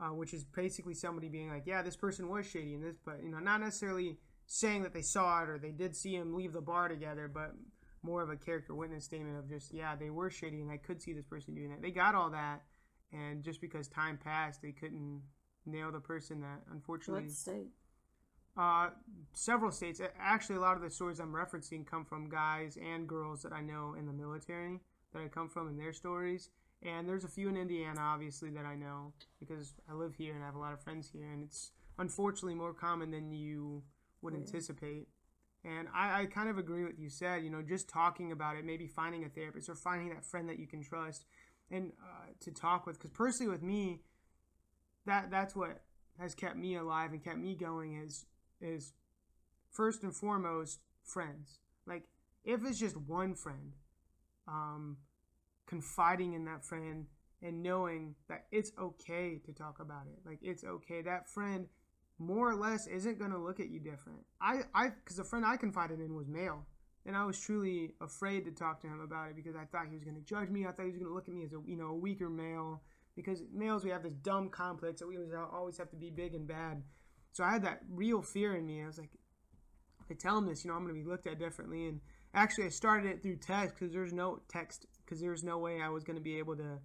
[0.00, 3.22] uh, which is basically somebody being like yeah this person was shady and this but
[3.22, 4.16] you know not necessarily
[4.54, 7.54] saying that they saw it or they did see him leave the bar together but
[8.02, 11.00] more of a character witness statement of just yeah they were shitty and i could
[11.00, 12.62] see this person doing that they got all that
[13.12, 15.22] and just because time passed they couldn't
[15.64, 17.68] nail the person that unfortunately What state?
[18.58, 18.90] uh,
[19.32, 19.98] several states.
[20.20, 23.62] Actually, a lot of the stories I'm referencing come from guys and girls that I
[23.62, 24.80] know in the military
[25.14, 26.50] that I come from in their stories.
[26.82, 30.42] And there's a few in Indiana, obviously, that I know because I live here and
[30.42, 31.30] I have a lot of friends here.
[31.32, 33.82] And it's unfortunately more common than you
[34.22, 35.08] would anticipate.
[35.64, 38.64] And I, I kind of agree with you said, you know, just talking about it,
[38.64, 41.24] maybe finding a therapist or finding that friend that you can trust
[41.70, 42.98] and uh, to talk with.
[42.98, 44.00] Because personally, with me,
[45.06, 45.82] that that's what
[46.18, 48.26] has kept me alive and kept me going is
[48.60, 48.92] is
[49.70, 51.58] first and foremost friends.
[51.86, 52.04] Like
[52.44, 53.72] if it's just one friend,
[54.48, 54.98] um,
[55.66, 57.06] confiding in that friend
[57.42, 60.18] and knowing that it's okay to talk about it.
[60.24, 61.02] Like it's okay.
[61.02, 61.66] That friend
[62.18, 64.20] more or less isn't gonna look at you different.
[64.40, 66.66] I I because the friend I confided in was male.
[67.04, 69.94] And I was truly afraid to talk to him about it because I thought he
[69.94, 70.66] was going to judge me.
[70.66, 72.30] I thought he was going to look at me as a you know a weaker
[72.30, 72.80] male
[73.16, 76.34] because males we have this dumb complex that we always always have to be big
[76.34, 76.82] and bad.
[77.32, 78.82] So I had that real fear in me.
[78.82, 79.10] I was like,
[80.00, 81.86] if I tell him this, you know, I'm going to be looked at differently.
[81.86, 82.00] And
[82.34, 85.88] actually, I started it through text because there's no text because there's no way I
[85.88, 86.78] was going to be able to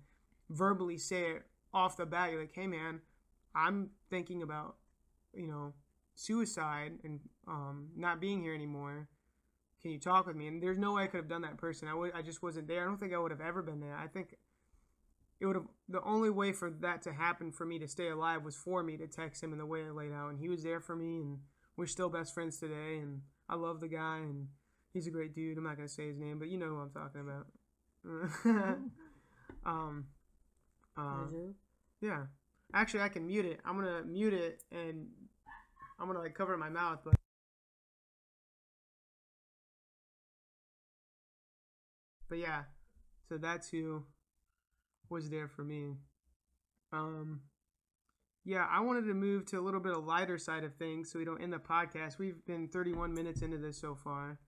[0.49, 2.31] verbally say it off the bat.
[2.31, 3.01] You're like, hey man,
[3.53, 4.77] I'm thinking about
[5.37, 5.73] you know
[6.15, 9.07] suicide and um, not being here anymore.
[9.81, 10.47] can you talk with me?
[10.47, 11.87] And there's no way I could have done that person.
[11.87, 12.81] I would, I just wasn't there.
[12.81, 13.95] I don't think I would have ever been there.
[13.95, 14.35] I think
[15.39, 18.43] it would have the only way for that to happen for me to stay alive
[18.43, 20.63] was for me to text him in the way I laid out, and he was
[20.63, 21.37] there for me, and
[21.75, 24.47] we're still best friends today, and I love the guy, and
[24.93, 25.57] he's a great dude.
[25.57, 27.45] I'm not gonna say his name, but you know who I'm talking about.
[29.65, 30.05] um,
[30.97, 31.25] uh,
[32.01, 32.23] yeah.
[32.73, 33.59] Actually, I can mute it.
[33.63, 35.07] I'm gonna mute it, and
[35.99, 37.15] I'm gonna like cover my mouth, but.
[42.29, 42.63] But yeah,
[43.29, 44.03] so that's who
[45.09, 45.95] was there for me.
[46.91, 47.41] Um,
[48.43, 51.19] yeah, I wanted to move to a little bit of lighter side of things so
[51.19, 52.17] we don't end the podcast.
[52.17, 54.39] We've been 31 minutes into this so far.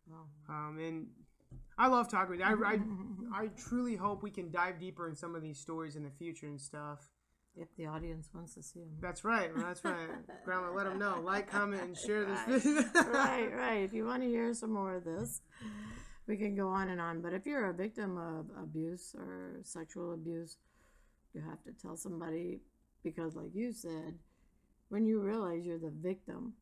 [0.47, 1.07] Um, and
[1.77, 2.41] I love talking.
[2.41, 2.79] I, I,
[3.33, 6.47] I truly hope we can dive deeper in some of these stories in the future
[6.47, 7.09] and stuff.
[7.61, 8.95] If the audience wants to see them.
[9.01, 9.51] That's right.
[9.55, 10.07] That's right.
[10.45, 11.19] Grandma, let them know.
[11.23, 12.83] Like, comment, and share this video.
[13.11, 13.83] right, right.
[13.83, 15.41] If you want to hear some more of this,
[16.25, 17.21] we can go on and on.
[17.21, 20.55] But if you're a victim of abuse or sexual abuse,
[21.33, 22.61] you have to tell somebody
[23.03, 24.13] because, like you said,
[24.87, 26.53] when you realize you're the victim,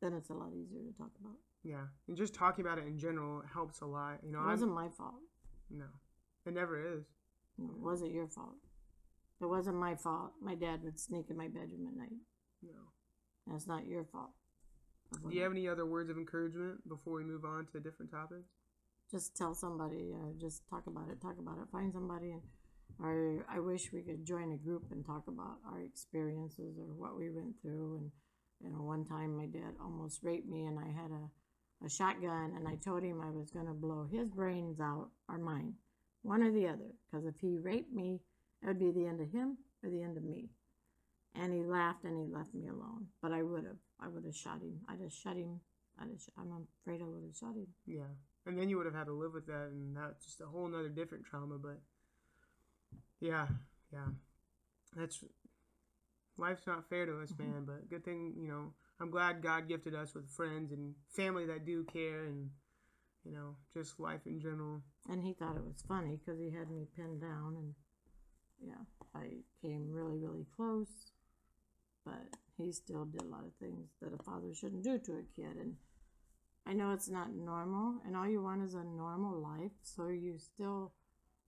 [0.00, 1.36] then it's a lot easier to talk about.
[1.62, 1.84] yeah.
[2.08, 4.18] And just talking about it in general helps a lot.
[4.24, 5.14] You know, It I'm, wasn't my fault.
[5.70, 5.84] no,
[6.44, 7.04] it never is.
[7.58, 8.56] It wasn't your fault.
[9.42, 10.32] It wasn't my fault.
[10.40, 12.18] My dad would sneak in my bedroom at night.
[12.62, 13.54] No.
[13.54, 14.30] It's not your fault.
[15.28, 18.10] Do you have any other words of encouragement before we move on to a different
[18.10, 18.44] topic?
[19.12, 22.42] just tell somebody or just talk about it talk about it find somebody and
[22.98, 27.16] or i wish we could join a group and talk about our experiences or what
[27.16, 28.10] we went through and
[28.62, 32.54] you know one time my dad almost raped me and i had a, a shotgun
[32.56, 35.74] and i told him i was going to blow his brains out or mine
[36.22, 38.18] one or the other because if he raped me
[38.62, 40.50] it would be the end of him or the end of me
[41.34, 44.34] and he laughed and he left me alone but i would have i would have
[44.34, 45.60] shot him i just shot him
[45.98, 48.12] i just i'm afraid i would have shot him Yeah.
[48.44, 50.66] And then you would have had to live with that, and that's just a whole
[50.66, 51.58] nother different trauma.
[51.58, 51.80] But
[53.20, 53.46] yeah,
[53.92, 54.08] yeah,
[54.96, 55.22] that's
[56.36, 57.50] life's not fair to us, mm-hmm.
[57.50, 57.64] man.
[57.64, 61.64] But good thing, you know, I'm glad God gifted us with friends and family that
[61.64, 62.50] do care, and
[63.24, 64.82] you know, just life in general.
[65.08, 67.74] And he thought it was funny because he had me pinned down, and
[68.66, 71.12] yeah, I came really, really close.
[72.04, 75.22] But he still did a lot of things that a father shouldn't do to a
[75.36, 75.56] kid.
[75.60, 75.76] And
[76.66, 79.72] I know it's not normal, and all you want is a normal life.
[79.82, 80.92] So you still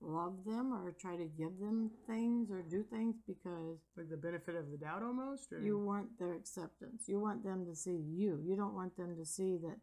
[0.00, 4.54] love them or try to give them things or do things because Like the benefit
[4.54, 5.52] of the doubt, almost.
[5.52, 7.04] Or you want their acceptance.
[7.06, 8.40] You want them to see you.
[8.44, 9.78] You don't want them to see that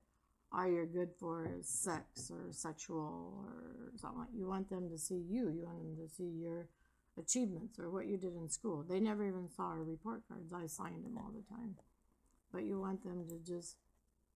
[0.54, 5.24] all you're good for is sex or sexual or something you want them to see
[5.30, 5.50] you.
[5.50, 6.67] You want them to see your
[7.17, 8.84] achievements or what you did in school.
[8.88, 10.54] They never even saw our report cards.
[10.54, 11.76] I signed them all the time.
[12.52, 13.78] But you want them to just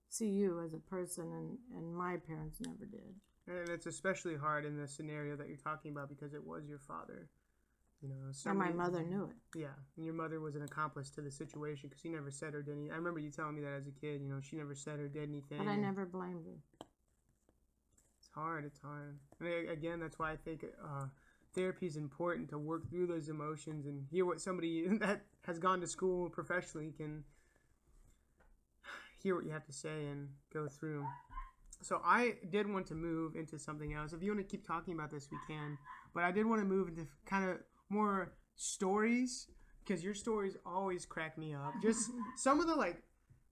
[0.09, 3.15] see you as a person and, and my parents never did.
[3.47, 6.79] and it's especially hard in the scenario that you're talking about because it was your
[6.79, 7.29] father.
[8.01, 9.59] You know, so And my mother knew it.
[9.59, 12.61] Yeah, and your mother was an accomplice to the situation because she never said or
[12.61, 12.91] did anything.
[12.91, 14.21] I remember you telling me that as a kid.
[14.21, 15.57] You know, she never said or did anything.
[15.57, 16.85] But I never blamed her.
[18.19, 18.65] It's hard.
[18.65, 19.17] It's hard.
[19.39, 21.05] And again, that's why I think uh,
[21.55, 25.81] therapy is important to work through those emotions and hear what somebody that has gone
[25.81, 27.23] to school professionally can
[29.23, 31.05] hear what you have to say and go through.
[31.81, 34.13] So I did want to move into something else.
[34.13, 35.77] If you want to keep talking about this, we can.
[36.13, 37.57] But I did want to move into kind of
[37.89, 39.47] more stories
[39.83, 41.73] because your stories always crack me up.
[41.81, 43.03] Just some of the like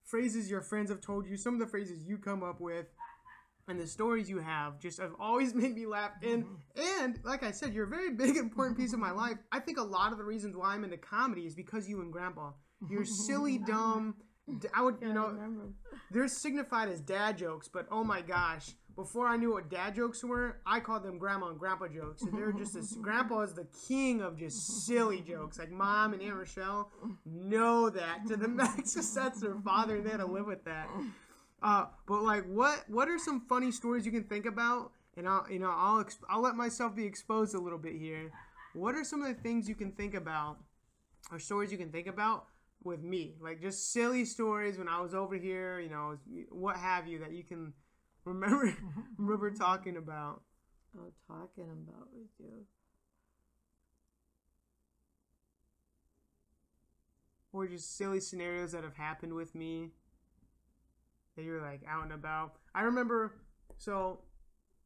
[0.04, 2.88] phrases your friends have told you, some of the phrases you come up with
[3.68, 6.12] and the stories you have just have always made me laugh.
[6.22, 6.46] And
[6.76, 9.38] and like i said you're a very big important piece of my life.
[9.52, 12.12] I think a lot of the reasons why i'm into comedy is because you and
[12.12, 12.52] grandpa.
[12.90, 14.16] You're silly dumb
[14.60, 15.38] d- i would you know
[16.12, 20.24] they're signified as dad jokes but oh my gosh before i knew what dad jokes
[20.24, 22.22] were i called them grandma and grandpa jokes.
[22.24, 25.58] And they're just this grandpa is the king of just silly jokes.
[25.58, 26.92] Like mom and aunt rochelle
[27.26, 30.90] know that to the max that's their father and they had to live with that
[31.64, 34.92] uh, but like, what what are some funny stories you can think about?
[35.18, 38.32] And I'll you know I'll ex- I'll let myself be exposed a little bit here.
[38.74, 40.58] What are some of the things you can think about,
[41.32, 42.46] or stories you can think about
[42.84, 43.36] with me?
[43.42, 46.18] Like just silly stories when I was over here, you know,
[46.52, 47.74] what have you that you can
[48.26, 48.76] remember
[49.18, 50.42] remember talking about.
[50.98, 52.66] Oh, talking about with you.
[57.52, 59.92] or just silly scenarios that have happened with me
[61.36, 62.54] that you're like out and about.
[62.74, 63.34] I remember,
[63.78, 64.20] so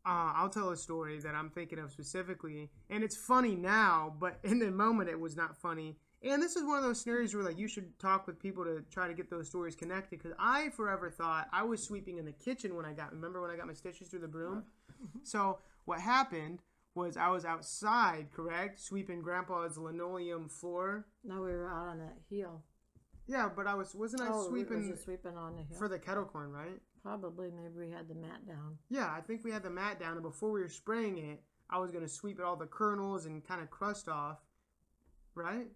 [0.05, 4.39] uh, I'll tell a story that I'm thinking of specifically, and it's funny now, but
[4.43, 5.97] in the moment it was not funny.
[6.23, 8.83] And this is one of those scenarios where like you should talk with people to
[8.91, 10.17] try to get those stories connected.
[10.17, 13.13] Because I forever thought I was sweeping in the kitchen when I got.
[13.13, 14.63] Remember when I got my stitches through the broom?
[15.23, 16.63] so what happened
[16.95, 21.05] was I was outside, correct, sweeping Grandpa's linoleum floor.
[21.23, 22.63] No, we were out on that hill.
[23.27, 25.77] Yeah, but I was wasn't I Oh, sweeping was sweeping on the hill?
[25.77, 26.79] for the kettle corn, right?
[27.03, 28.77] Probably, maybe we had the mat down.
[28.89, 31.79] Yeah, I think we had the mat down, and before we were spraying it, I
[31.79, 34.39] was gonna sweep it all the kernels and kind of crust off,
[35.35, 35.67] right?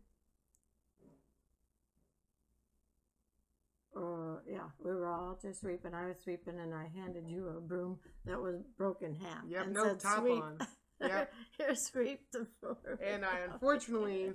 [3.95, 5.93] Uh, yeah, we were all just sweeping.
[5.93, 9.43] I was sweeping, and I handed you a broom that was broken half.
[9.49, 10.57] Yep, and no said, top "Sweep." on.
[11.01, 11.33] Yep.
[11.57, 12.77] Here, sweep the floor.
[13.03, 14.33] And I unfortunately,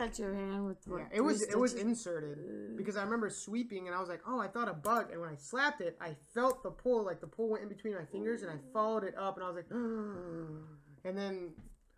[0.00, 0.98] cut your hand with what?
[0.98, 4.22] yeah, it was three it was inserted because I remember sweeping and I was like,
[4.26, 7.20] oh, I thought a bug, and when I slapped it, I felt the pull, like
[7.20, 9.56] the pull went in between my fingers, and I followed it up, and I was
[9.56, 9.70] like,
[11.04, 11.52] and then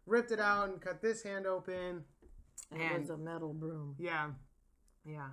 [0.07, 2.05] ripped it out and cut this hand open.
[2.75, 3.97] It and- was a metal broom.
[3.99, 4.31] Yeah,
[5.05, 5.29] yeah.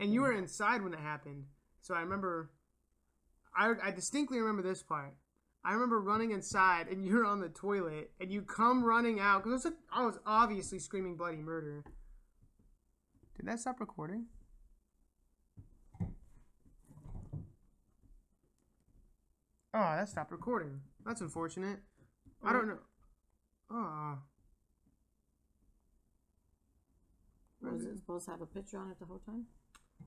[0.00, 1.44] And you were inside when it happened.
[1.80, 2.50] So I remember,
[3.56, 5.14] I, I distinctly remember this part.
[5.66, 9.66] I remember running inside and you're on the toilet and you come running out because
[9.66, 11.82] I was, I was obviously screaming bloody murder.
[13.36, 14.26] Did that stop recording?
[19.74, 20.80] Oh, that stopped recording.
[21.04, 21.80] That's unfortunate.
[22.42, 22.78] I don't know.
[23.70, 24.18] Oh.
[27.60, 29.44] Was it supposed to have a picture on it the whole time?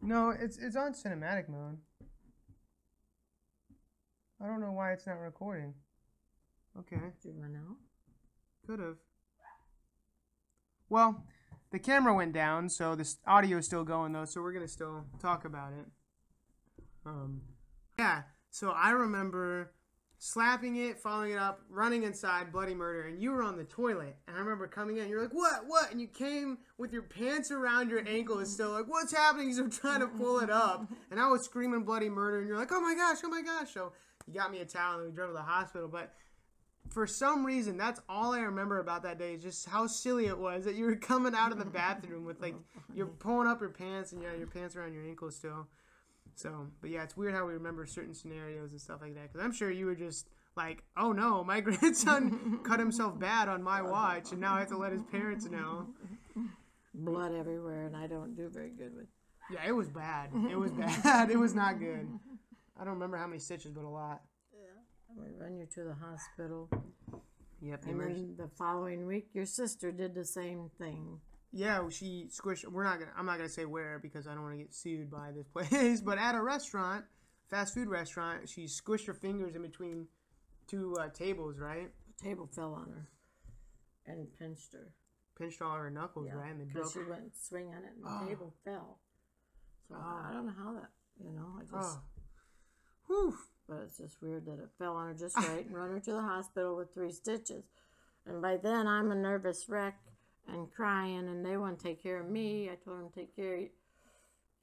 [0.02, 1.78] No, it's it's on cinematic mode.
[4.42, 5.74] I don't know why it's not recording.
[6.78, 7.76] Okay, Did you run out?
[8.66, 8.98] could have.
[10.88, 11.24] Well,
[11.72, 15.06] the camera went down, so this audio is still going though, so we're gonna still
[15.20, 15.86] talk about it.
[17.06, 17.42] Um,
[17.98, 18.24] yeah.
[18.52, 19.72] So I remember
[20.20, 24.18] slapping it, following it up, running inside, bloody murder, and you were on the toilet.
[24.28, 25.66] And I remember coming in, you're like, "What?
[25.68, 29.64] What?" And you came with your pants around your ankles, still like, "What's happening?" So
[29.64, 32.72] I'm trying to pull it up, and I was screaming bloody murder, and you're like,
[32.72, 33.18] "Oh my gosh!
[33.24, 33.94] Oh my gosh!" So
[34.30, 36.14] you got me a towel, and we drove to the hospital, but.
[36.88, 40.40] For some reason, that's all I remember about that day is just how silly it
[40.40, 42.56] was that you were coming out of the bathroom with like
[42.96, 45.68] you're pulling up your pants and yeah, your pants around your ankles still.
[46.36, 49.32] So, but yeah, it's weird how we remember certain scenarios and stuff like that.
[49.32, 53.62] Because I'm sure you were just like, oh no, my grandson cut himself bad on
[53.62, 55.88] my watch, and now I have to let his parents know.
[56.94, 59.08] Blood everywhere, and I don't do very good with.
[59.52, 60.30] Yeah, it was bad.
[60.50, 61.30] It was bad.
[61.32, 62.08] It was not good.
[62.80, 64.22] I don't remember how many stitches, but a lot.
[65.18, 66.70] We run you to the hospital,
[67.62, 67.86] Yep.
[67.88, 71.20] and then the following week, your sister did the same thing.
[71.52, 72.66] Yeah, she squished.
[72.66, 73.12] We're not gonna.
[73.18, 76.00] I'm not gonna say where because I don't want to get sued by this place.
[76.06, 77.06] But at a restaurant,
[77.50, 80.06] fast food restaurant, she squished her fingers in between
[80.68, 81.58] two uh, tables.
[81.58, 83.10] Right, The table fell on her,
[84.06, 84.94] and pinched her.
[85.36, 86.28] pinched all her knuckles.
[86.32, 86.94] Right, and they broke.
[86.94, 89.00] she went swing on it, and the table fell.
[89.90, 91.98] So I don't know how that, you know, I just.
[91.98, 92.02] Oh.
[93.10, 93.36] Whew.
[93.68, 96.12] But it's just weird that it fell on her just right and run her to
[96.12, 97.64] the hospital with three stitches.
[98.26, 99.98] And by then I'm a nervous wreck
[100.48, 102.70] and crying, and they want to take care of me.
[102.70, 103.64] I told them to take care of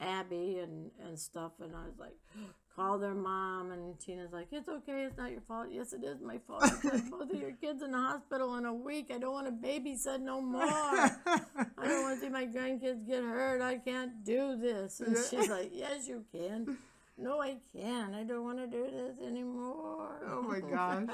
[0.00, 2.16] Abby and, and stuff, and I was like,
[2.76, 3.72] call their mom.
[3.72, 5.68] And Tina's like, it's okay, it's not your fault.
[5.72, 6.70] Yes, it is my fault.
[7.10, 9.10] Both of your kids in the hospital in a week.
[9.12, 10.62] I don't want to babysit no more.
[10.62, 11.40] I
[11.82, 13.60] don't want to see my grandkids get hurt.
[13.60, 15.00] I can't do this.
[15.00, 16.78] And she's like, yes, you can.
[17.18, 18.14] No, I can't.
[18.14, 20.20] I don't want to do this anymore.
[20.28, 21.08] Oh my gosh.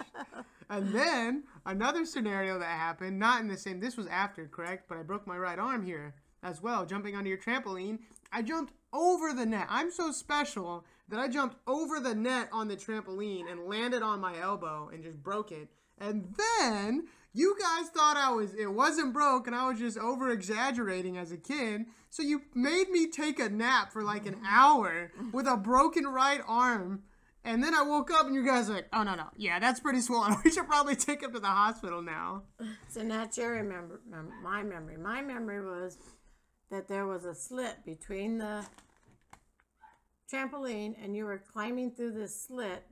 [0.69, 4.89] and then another scenario that happened, not in the same, this was after, correct?
[4.89, 8.01] But I broke my right arm here as well, jumping onto your trampoline.
[8.33, 9.67] I jumped over the net.
[9.71, 14.21] I'm so special that I jumped over the net on the trampoline and landed on
[14.21, 15.69] my elbow and just broke it.
[15.99, 20.31] And then you guys thought I was it wasn't broke and I was just over
[20.31, 21.87] exaggerating as a kid.
[22.11, 26.41] So you made me take a nap for like an hour with a broken right
[26.47, 27.05] arm.
[27.45, 29.81] And then I woke up and you guys are like, oh no no, yeah, that's
[29.81, 30.37] pretty swollen.
[30.45, 32.43] We should probably take him to the hospital now.
[32.89, 34.97] So that's your remember, mem- my memory.
[34.97, 35.99] My memory was
[36.71, 38.65] that there was a slit between the
[40.33, 42.85] trampoline and you were climbing through this slit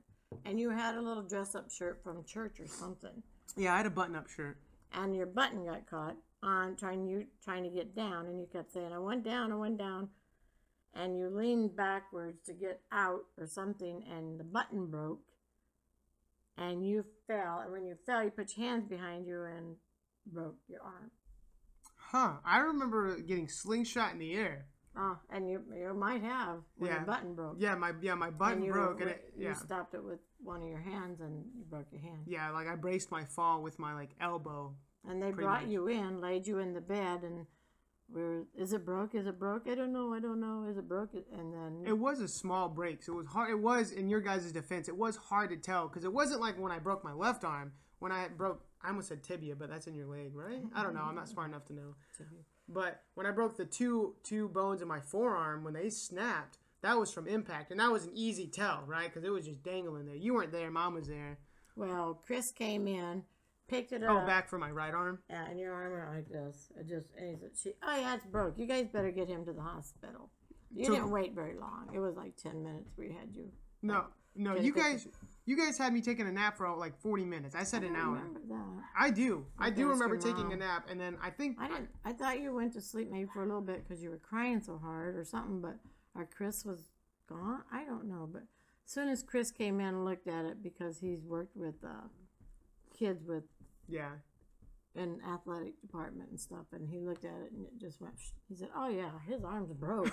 [0.45, 3.23] and you had a little dress up shirt from church or something.
[3.57, 4.57] Yeah, I had a button up shirt.
[4.93, 8.71] and your button got caught on trying you trying to get down and you kept
[8.73, 10.09] saying i went down i went down
[10.95, 15.21] and you leaned backwards to get out or something and the button broke
[16.57, 19.75] and you fell and when you fell you put your hands behind you and
[20.25, 21.11] broke your arm
[22.13, 22.33] Huh.
[22.43, 24.65] I remember getting slingshot in the air.
[24.97, 26.97] Oh and you you might have when Yeah.
[26.97, 29.53] your button broke Yeah, my yeah, my button and you, broke and it, you yeah.
[29.53, 32.75] stopped it with one of your hands and you broke your hand Yeah, like I
[32.75, 34.75] braced my fall with my like elbow.
[35.07, 37.47] And they brought you in, laid you in the bed, and
[38.07, 39.15] where is it broke?
[39.15, 39.67] Is it broke?
[39.67, 40.13] I don't know.
[40.13, 40.65] I don't know.
[40.69, 41.13] Is it broke?
[41.13, 43.49] And then It was a small break, so it was hard.
[43.49, 44.87] It was in your guys' defense.
[44.87, 47.71] It was hard to tell because it wasn't like when I broke my left arm.
[47.97, 50.61] When I broke, I almost said tibia, but that's in your leg, right?
[50.75, 51.01] I don't know.
[51.03, 51.95] I'm not smart enough to know.
[52.73, 56.97] But when I broke the two two bones in my forearm, when they snapped, that
[56.97, 59.07] was from impact, and that was an easy tell, right?
[59.07, 60.15] Because it was just dangling there.
[60.15, 60.71] You weren't there.
[60.71, 61.37] Mom was there.
[61.75, 63.23] well, Chris came in,
[63.67, 64.23] picked it oh, up.
[64.23, 65.19] Oh, back for my right arm.
[65.29, 66.71] Yeah, and your arm went like this.
[66.79, 68.57] It just, and he said, she, oh yeah, it's broke.
[68.57, 70.29] You guys better get him to the hospital.
[70.73, 71.89] You didn't wait very long.
[71.93, 73.51] It was like 10 minutes we had you.
[73.81, 74.05] No,
[74.35, 74.55] no.
[74.55, 75.07] You guys,
[75.51, 77.55] you guys had me taking a nap for like 40 minutes.
[77.55, 78.13] I said an hour.
[78.13, 78.83] remember that.
[78.97, 79.45] I do.
[79.59, 82.55] I do remember taking a nap, and then I think I didn't, I thought you
[82.55, 85.25] went to sleep maybe for a little bit because you were crying so hard or
[85.25, 85.75] something, but
[86.15, 86.87] our Chris was
[87.27, 87.63] gone.
[87.69, 88.43] I don't know, but
[88.85, 92.07] as soon as Chris came in and looked at it because he's worked with uh,
[92.97, 93.43] kids with
[93.89, 94.11] yeah.
[94.95, 98.13] An athletic department and stuff, and he looked at it and it just went.
[98.49, 100.09] He said, "Oh yeah, his arm's broke.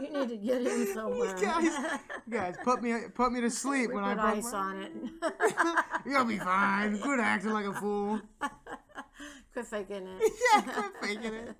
[0.00, 1.70] you need to get him somewhere." guys,
[2.30, 4.76] guys put me put me to sleep we when put I broke ice my- on
[4.82, 4.92] it.
[6.06, 6.98] You'll be fine.
[6.98, 8.20] Quit acting like a fool.
[9.52, 10.32] Quit faking it.
[10.54, 11.56] Yeah, quit faking it.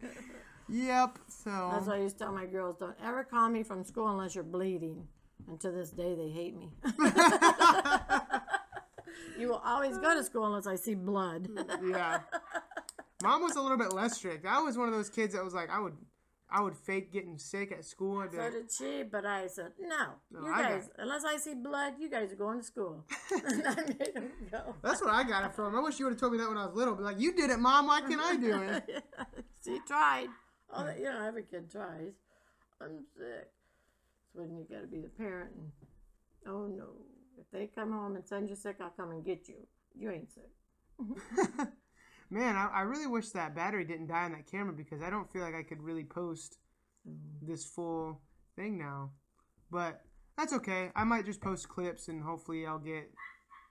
[0.69, 1.19] Yep.
[1.29, 4.09] So That's why I used to tell my girls, don't ever call me from school
[4.09, 5.07] unless you're bleeding.
[5.49, 6.71] And to this day, they hate me.
[9.39, 11.49] You will always go to school unless I see blood.
[11.85, 12.21] yeah.
[13.23, 14.45] Mom was a little bit less strict.
[14.47, 15.95] I was one of those kids that was like I would
[16.49, 18.21] I would fake getting sick at school.
[18.21, 21.55] I'd so like, did she, but I said, no, you I guys, unless I see
[21.55, 23.05] blood, you guys are going to school.
[23.33, 24.77] and I made them go.
[24.81, 25.75] That's what I got it from.
[25.75, 26.95] I wish you would have told me that when I was little.
[26.95, 27.89] Be like, you did it, mom.
[27.89, 29.05] Why can't I do it?
[29.65, 30.29] She tried.
[30.73, 32.13] Oh, you know, every kid tries.
[32.81, 33.51] I'm sick.
[34.33, 35.73] So when you got to be the parent, and
[36.47, 36.91] oh no,
[37.39, 39.67] if they come home and send you sick, I'll come and get you.
[39.99, 40.51] You ain't sick.
[42.31, 45.31] Man, I, I really wish that battery didn't die on that camera because I don't
[45.33, 46.59] feel like I could really post
[47.09, 47.17] mm.
[47.43, 48.21] this full
[48.57, 49.11] thing now.
[49.71, 50.03] But
[50.37, 50.91] that's okay.
[50.97, 53.11] I might just post clips and hopefully I'll get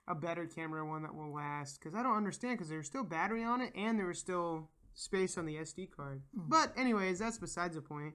[0.08, 3.44] a better camera one that will last because I don't understand because there's still battery
[3.44, 6.22] on it and there was still space on the SD card.
[6.36, 6.48] Mm.
[6.48, 8.14] But anyways, that's besides the point.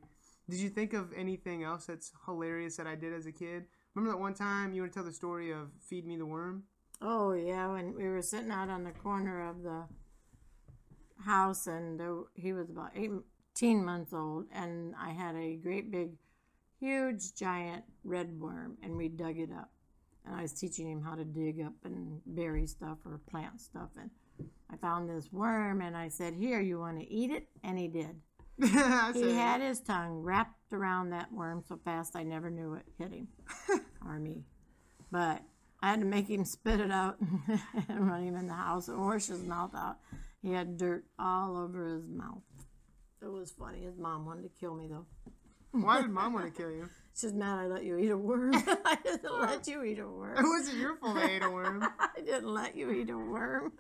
[0.50, 3.66] Did you think of anything else that's hilarious that I did as a kid?
[3.94, 6.64] Remember that one time you want to tell the story of Feed Me the Worm?
[7.02, 9.84] Oh yeah, when we were sitting out on the corner of the
[11.26, 16.12] house, and there, he was about eighteen months old, and I had a great big,
[16.80, 19.72] huge, giant red worm, and we dug it up,
[20.26, 23.90] and I was teaching him how to dig up and bury stuff or plant stuff,
[24.00, 24.10] and
[24.72, 27.88] I found this worm, and I said, "Here, you want to eat it?" And he
[27.90, 28.22] did.
[29.14, 33.12] He had his tongue wrapped around that worm so fast I never knew it hit
[33.12, 33.28] him
[34.06, 34.44] or me.
[35.12, 35.42] But
[35.82, 37.18] I had to make him spit it out
[37.90, 39.98] and run him in the house and wash his mouth out.
[40.42, 42.42] He had dirt all over his mouth.
[43.22, 43.84] It was funny.
[43.84, 45.06] His mom wanted to kill me though.
[45.72, 46.90] Why did mom want to kill you?
[47.16, 48.54] She's mad I let you eat a worm.
[48.54, 50.38] I didn't let you eat a worm.
[50.38, 51.86] It wasn't your fault I ate a worm.
[52.00, 53.74] I didn't let you eat a worm.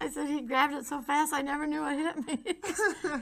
[0.00, 2.38] I said he grabbed it so fast I never knew it hit me.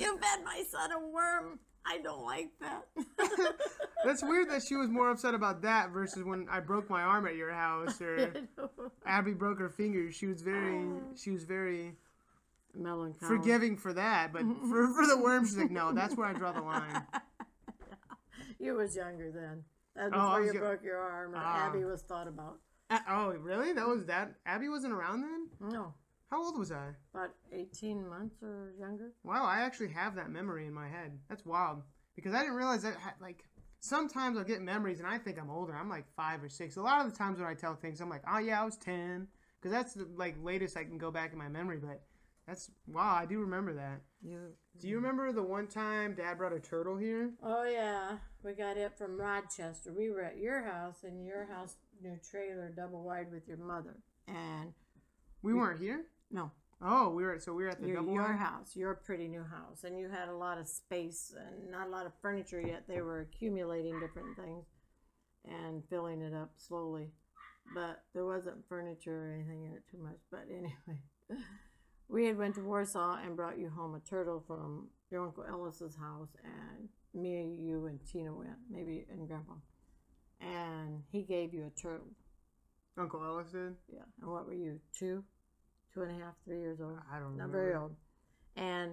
[0.00, 1.58] you fed my son a worm.
[1.88, 2.86] I don't like that.
[4.04, 7.26] That's weird that she was more upset about that versus when I broke my arm
[7.26, 8.32] at your house or
[9.06, 10.12] Abby broke her finger.
[10.12, 10.86] She was very
[11.16, 11.94] she was very
[12.74, 13.28] Melancholy.
[13.28, 16.52] forgiving for that, but for for the worm she's like, no, that's where I draw
[16.52, 17.02] the line.
[18.58, 19.64] You was younger then.
[19.96, 21.66] That's Oh, before you yo- broke your arm or Ah.
[21.68, 22.58] Abby was thought about.
[22.90, 23.72] Uh, oh, really?
[23.72, 24.34] That was that.
[24.46, 25.70] Abby wasn't around then.
[25.70, 25.94] No,
[26.30, 26.90] How old was I?
[27.14, 29.12] about 18 months or younger.
[29.24, 31.18] Wow, I actually have that memory in my head.
[31.28, 31.82] That's wild
[32.16, 32.96] because I didn't realize that.
[33.20, 33.44] Like
[33.80, 35.74] sometimes I'll get memories and I think I'm older.
[35.74, 36.76] I'm like five or six.
[36.76, 38.76] A lot of the times when I tell things, I'm like, oh yeah, I was
[38.76, 39.26] ten,
[39.58, 41.78] because that's the like latest I can go back in my memory.
[41.78, 42.02] But
[42.46, 44.02] that's wow, I do remember that.
[44.22, 44.38] You.
[44.80, 47.30] Do you remember the one time Dad brought a turtle here?
[47.42, 49.92] Oh yeah, we got it from Rochester.
[49.96, 53.96] We were at your house in your house new trailer, double wide with your mother.
[54.28, 54.72] And
[55.42, 56.04] We weren't here.
[56.30, 56.50] No,
[56.80, 57.40] Oh, we were.
[57.40, 58.12] So we were at the your, double.
[58.14, 58.38] your wide?
[58.38, 61.90] house, your pretty new house, and you had a lot of space and not a
[61.90, 62.84] lot of furniture yet.
[62.86, 64.64] They were accumulating different things
[65.44, 67.08] and filling it up slowly,
[67.74, 70.18] but there wasn't furniture or anything in it too much.
[70.30, 71.00] But anyway,
[72.08, 75.96] we had went to Warsaw and brought you home a turtle from your uncle Ellis's
[75.96, 79.54] house, and me, you, and Tina went, maybe and Grandpa,
[80.40, 82.06] and he gave you a turtle.
[82.96, 83.74] Uncle Ellis did.
[83.92, 84.02] Yeah.
[84.22, 84.80] And what were you?
[84.96, 85.24] Two,
[85.94, 86.98] two and a half, three years old.
[87.12, 87.44] I don't know.
[87.44, 87.94] Not very old.
[88.56, 88.92] And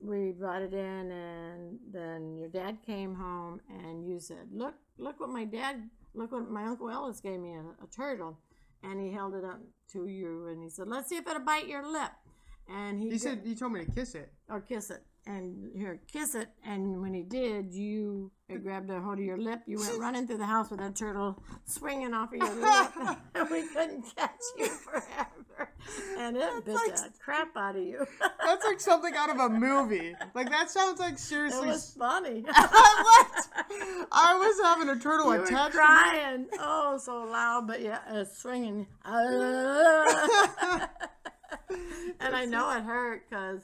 [0.00, 5.18] we brought it in, and then your dad came home, and you said, "Look, look
[5.18, 8.38] what my dad, look what my uncle Ellis gave me a, a turtle,"
[8.82, 9.60] and he held it up
[9.92, 12.12] to you, and he said, "Let's see if it'll bite your lip."
[12.70, 14.30] and he, He said he told me to kiss it.
[14.48, 16.48] or kiss it, and here kiss it.
[16.64, 19.60] And when he did, you it grabbed a hold of your lip.
[19.66, 23.50] You went running through the house with that turtle swinging off of your lip, and
[23.50, 25.70] we couldn't catch you forever.
[26.18, 28.06] And it bit like- the crap out of you.
[28.44, 30.14] That's like something out of a movie.
[30.34, 31.68] Like that sounds like seriously.
[31.68, 32.40] It was funny.
[32.40, 33.46] what?
[34.10, 35.72] I was having a turtle You were attached.
[35.72, 38.86] to crying, oh, so loud, but yeah, uh, swinging.
[42.20, 43.60] and I know it hurt because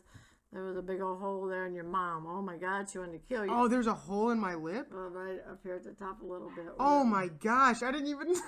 [0.55, 2.27] there was a big old hole there in your mom.
[2.29, 3.51] Oh my God, she wanted to kill you.
[3.53, 4.87] Oh, there's a hole in my lip.
[4.91, 6.67] Well, right up here at the top a little bit.
[6.79, 8.35] Oh my gosh, I didn't even.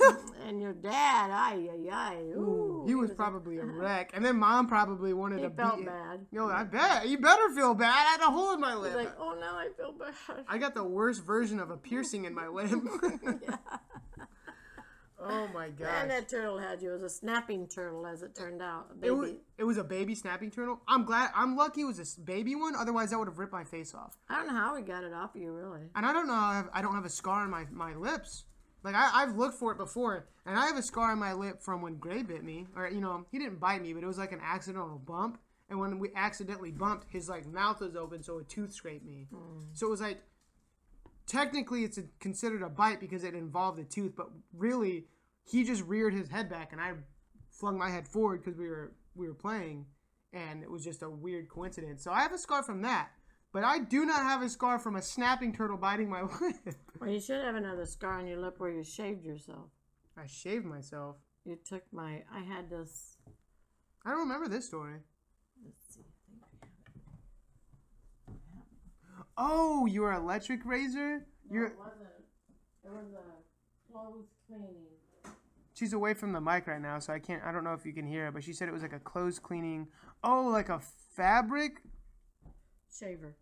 [0.46, 2.16] And your dad, ay, ay, ay.
[2.36, 5.86] Ooh, he was probably a wreck, and then mom probably wanted He to felt beat.
[5.86, 6.24] bad.
[6.30, 7.92] Yo, I bet you better feel bad.
[7.92, 8.94] I had a hole in my He's lip.
[8.94, 10.44] like, oh, now I feel bad.
[10.48, 12.70] I got the worst version of a piercing in my lip.
[15.28, 15.88] oh my god.
[16.02, 16.90] And that turtle had you.
[16.90, 18.88] It was a snapping turtle, as it turned out.
[19.02, 19.40] A It was, baby.
[19.58, 20.80] it was a baby snapping turtle.
[20.86, 21.30] I'm glad.
[21.34, 22.74] I'm lucky it was a baby one.
[22.76, 24.16] Otherwise, that would have ripped my face off.
[24.28, 25.82] I don't know how we got it off you, really.
[25.94, 26.34] And I don't know.
[26.34, 28.44] I, have, I don't have a scar on my, my lips.
[28.82, 31.60] Like I, I've looked for it before, and I have a scar on my lip
[31.60, 34.18] from when Gray bit me, or you know, he didn't bite me, but it was
[34.18, 35.38] like an accidental bump.
[35.68, 39.26] And when we accidentally bumped, his like mouth was open, so a tooth scraped me.
[39.34, 39.62] Hmm.
[39.72, 40.22] So it was like,
[41.26, 45.06] technically, it's a, considered a bite because it involved a tooth, but really,
[45.46, 46.92] he just reared his head back, and I
[47.50, 49.86] flung my head forward because we were we were playing,
[50.32, 52.02] and it was just a weird coincidence.
[52.02, 53.10] So I have a scar from that.
[53.52, 56.76] But I do not have a scar from a snapping turtle biting my lip.
[57.00, 59.70] Well, you should have another scar on your lip where you shaved yourself.
[60.14, 61.16] I shaved myself.
[61.44, 62.22] You took my.
[62.30, 63.16] I had this.
[64.04, 64.98] I don't remember this story.
[65.64, 66.02] Let's see.
[66.42, 66.82] I think
[68.28, 69.32] I have it.
[69.38, 71.26] Oh, your electric razor?
[71.50, 72.08] You're It wasn't.
[72.84, 74.95] It was a clothes cleaning.
[75.76, 77.92] She's away from the mic right now, so I can't I don't know if you
[77.92, 79.88] can hear her, but she said it was like a clothes cleaning.
[80.24, 80.80] Oh, like a
[81.14, 81.82] fabric?
[82.90, 83.36] shaver.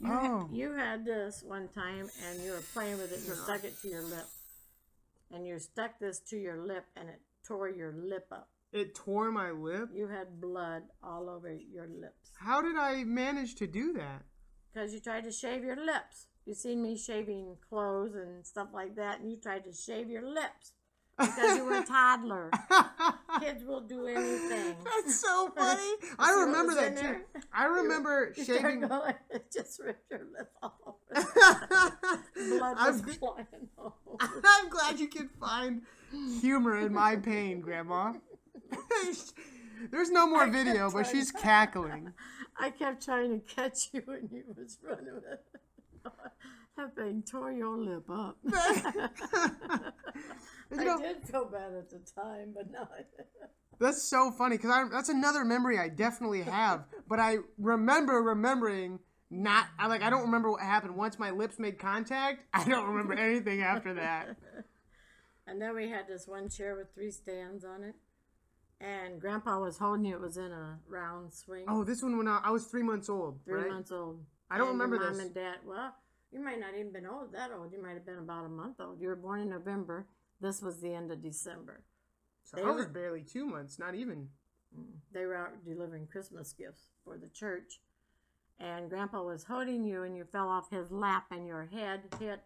[0.00, 0.46] You, Oh.
[0.48, 3.80] had, you had this one time and you were playing with it you stuck it
[3.82, 4.26] to your lip.
[5.30, 8.48] And you stuck this to your lip and it tore your lip up.
[8.72, 9.90] It tore my lip.
[9.94, 12.30] You had blood all over your lips.
[12.38, 14.22] How did I manage to do that?
[14.72, 16.26] Because you tried to shave your lips.
[16.44, 20.22] You seen me shaving clothes and stuff like that, and you tried to shave your
[20.28, 20.72] lips
[21.18, 22.50] because you were a toddler.
[23.40, 24.76] Kids will do anything.
[24.84, 25.92] That's so funny.
[26.18, 27.16] I remember that too.
[27.52, 28.80] I remember You shaving.
[28.80, 31.24] going, it just ripped your lip all over.
[32.34, 33.94] Blood was I'm, flying over.
[34.20, 35.82] I'm glad you can find
[36.40, 38.14] humor in my pain, Grandma.
[39.90, 42.12] There's no more video, but she's cackling.
[42.58, 45.20] I kept trying to catch you and you was running.
[46.76, 48.36] That thing tore your lip up.
[50.78, 52.90] I know, did feel bad at the time, but not.
[53.78, 56.84] That's so funny because that's another memory I definitely have.
[57.06, 59.00] But I remember remembering
[59.30, 59.66] not.
[59.78, 60.00] I like.
[60.02, 62.44] I don't remember what happened once my lips made contact.
[62.54, 64.36] I don't remember anything after that.
[65.46, 67.94] And then we had this one chair with three stands on it.
[68.80, 70.14] And Grandpa was holding you.
[70.14, 71.66] It was in a round swing.
[71.68, 73.40] Oh, this one when I, I was three months old.
[73.44, 73.70] three right?
[73.70, 74.24] months old.
[74.50, 75.18] I don't And remember mom this.
[75.18, 75.56] Mom and dad.
[75.66, 75.94] Well,
[76.32, 77.72] you might not even been old that old.
[77.72, 79.00] You might have been about a month old.
[79.00, 80.06] You were born in November.
[80.40, 81.82] This was the end of December.
[82.42, 84.28] So I was barely two months, not even.
[84.76, 84.84] Mm.
[85.12, 87.80] They were out delivering Christmas gifts for the church.
[88.58, 92.40] And Grandpa was holding you, and you fell off his lap, and your head hit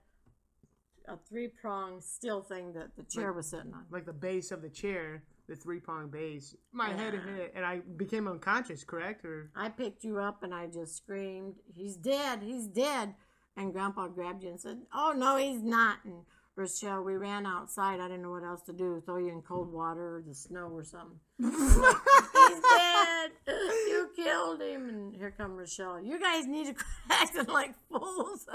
[1.07, 3.85] a three prong steel thing that the chair was sitting on.
[3.91, 6.55] Like the base of the chair, the three prong base.
[6.73, 8.85] My head hit, and I became unconscious.
[8.85, 9.51] Correct or?
[9.55, 13.15] I picked you up and I just screamed, He's dead, he's dead.
[13.57, 15.99] And Grandpa grabbed you and said, Oh, no, he's not.
[16.05, 16.23] And
[16.57, 18.01] Rochelle, we ran outside.
[18.01, 19.03] I didn't know what else to do.
[19.05, 21.19] Throw you in cold water or the snow or something.
[21.39, 23.31] he's dead.
[23.47, 24.89] You killed him.
[24.89, 26.01] And here come Rochelle.
[26.01, 28.47] You guys need to quit acting like fools.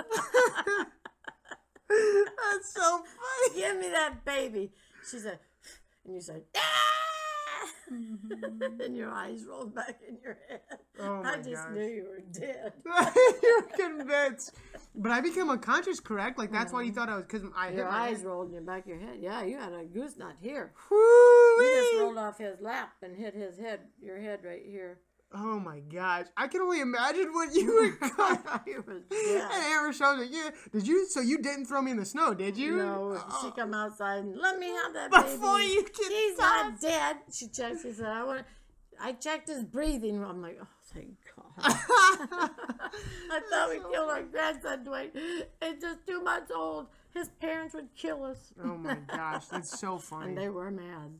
[1.89, 3.55] That's so funny.
[3.55, 4.71] Give me that baby.
[5.09, 5.39] She said,
[6.05, 6.94] and you said, ah!
[7.91, 8.81] Mm-hmm.
[8.81, 10.61] and your eyes rolled back in your head.
[10.99, 11.73] Oh my I just gosh.
[11.73, 12.73] knew you were dead.
[13.43, 14.53] You're convinced.
[14.95, 16.37] But I became unconscious, correct?
[16.37, 18.25] Like that's why you thought I was because I Your my eyes head.
[18.27, 19.17] rolled in the back of your head.
[19.19, 20.73] Yeah, you had a goose nut here.
[20.89, 21.65] Woo-wee.
[21.65, 24.99] You just rolled off his lap and hit his head, your head right here.
[25.37, 26.27] Oh my gosh!
[26.37, 27.67] I can only imagine what you
[27.99, 28.39] were going.
[28.65, 29.63] You was and.
[29.65, 30.29] Aaron showed it.
[30.31, 31.07] Yeah, did you?
[31.09, 32.77] So you didn't throw me in the snow, did you?
[32.77, 33.53] No, she Oh.
[33.55, 35.73] come outside and let me have that Before baby.
[35.73, 37.17] you can He's not dead.
[37.33, 37.81] She checked.
[37.81, 38.45] She said, "I want."
[39.01, 40.23] I checked his breathing.
[40.23, 41.51] I'm like, oh, thank God.
[41.59, 45.09] I thought we killed our grandson, Dwayne.
[45.61, 46.87] It's just two months old.
[47.13, 48.53] His parents would kill us.
[48.63, 50.29] oh my gosh, that's so funny.
[50.29, 51.11] And they were mad.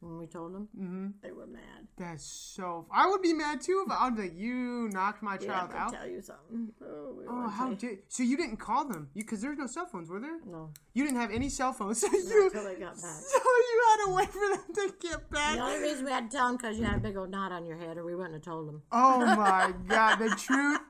[0.00, 0.68] When we told them.
[0.78, 1.06] Mm-hmm.
[1.22, 1.62] They were mad.
[1.96, 2.86] That's so.
[2.92, 5.92] I would be mad too if I was like, you knocked my Yeah, child out.
[5.92, 6.68] tell you something.
[6.84, 8.00] Oh, we Oh, how did?
[8.08, 9.08] So you didn't call them?
[9.14, 10.38] You because there's no cell phones, were there?
[10.46, 13.00] No, You didn't have any cell phones, so not you until they got back.
[13.02, 15.56] so you had to wait for them to get back.
[15.56, 17.52] The only reason we had to tell them because you had a big old knot
[17.52, 18.82] on your head, or we wouldn't have told them.
[18.92, 20.80] Oh my god, the truth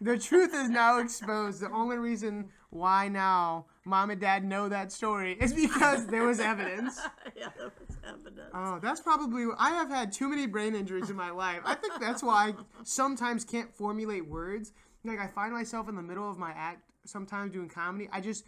[0.00, 1.60] the truth is now exposed.
[1.60, 6.40] The only reason why now mom and dad know that story is because there was
[6.40, 7.00] evidence.
[7.36, 8.50] yeah, that was evidence.
[8.52, 11.60] Oh, that's probably I have had too many brain injuries in my life.
[11.64, 14.72] I think that's why I sometimes can't formulate words.
[15.04, 18.08] Like I find myself in the middle of my act sometimes doing comedy.
[18.12, 18.44] I just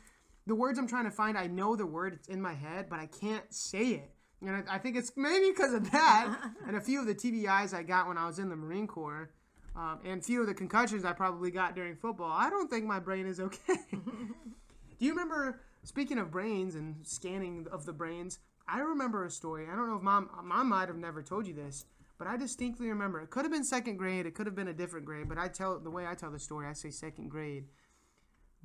[0.46, 2.98] the words I'm trying to find, I know the word, it's in my head, but
[2.98, 4.10] I can't say it.
[4.40, 7.74] And I, I think it's maybe because of that and a few of the TBIs
[7.74, 9.30] I got when I was in the Marine Corps.
[9.76, 12.32] Um, and a few of the concussions I probably got during football.
[12.32, 13.76] I don't think my brain is okay.
[13.92, 15.60] Do you remember?
[15.84, 19.66] Speaking of brains and scanning of the brains, I remember a story.
[19.70, 21.84] I don't know if mom mom might have never told you this,
[22.18, 23.20] but I distinctly remember.
[23.20, 24.26] It could have been second grade.
[24.26, 25.28] It could have been a different grade.
[25.28, 27.66] But I tell the way I tell the story, I say second grade.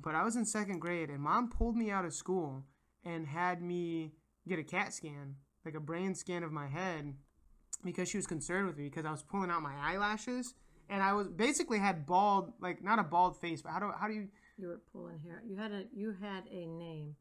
[0.00, 2.64] But I was in second grade, and mom pulled me out of school
[3.04, 4.14] and had me
[4.48, 7.14] get a CAT scan, like a brain scan of my head,
[7.84, 10.54] because she was concerned with me because I was pulling out my eyelashes,
[10.92, 14.06] and I was basically had bald, like not a bald face, but how do how
[14.06, 14.28] do you
[14.58, 15.42] You were pulling hair.
[15.48, 17.16] You had a you had a name.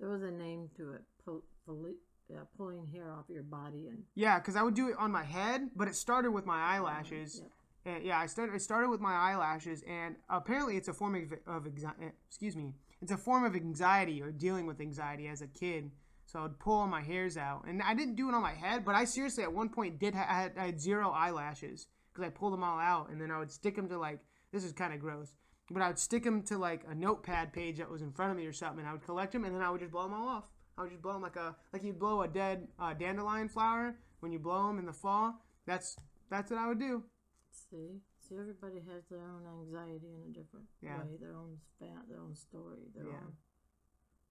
[0.00, 1.02] There was a name to it.
[1.24, 1.86] Pull, pull,
[2.28, 5.24] yeah, pulling hair off your body and Yeah, because I would do it on my
[5.24, 7.40] head, but it started with my eyelashes.
[7.40, 7.50] Yep.
[7.94, 8.54] And yeah, I started.
[8.54, 12.56] I started with my eyelashes, and apparently it's a form of, of anxi- eh, excuse
[12.56, 15.92] me, it's a form of anxiety or dealing with anxiety as a kid.
[16.26, 18.52] So I would pull all my hairs out, and I didn't do it on my
[18.52, 20.14] head, but I seriously at one point did.
[20.14, 21.86] Ha- I, had, I had zero eyelashes
[22.18, 24.18] because I pulled them all out, and then I would stick them to like
[24.52, 25.36] this is kind of gross,
[25.70, 28.36] but I would stick them to like a notepad page that was in front of
[28.36, 30.14] me or something, and I would collect them, and then I would just blow them
[30.14, 30.44] all off.
[30.76, 33.96] I would just blow them like a like you blow a dead uh, dandelion flower
[34.20, 35.34] when you blow them in the fall.
[35.66, 35.96] That's
[36.30, 37.04] that's what I would do.
[37.50, 38.00] see.
[38.20, 40.98] See, everybody has their own anxiety in a different Yeah.
[41.00, 43.24] way, their own span, their own story, their Yeah.
[43.24, 43.32] own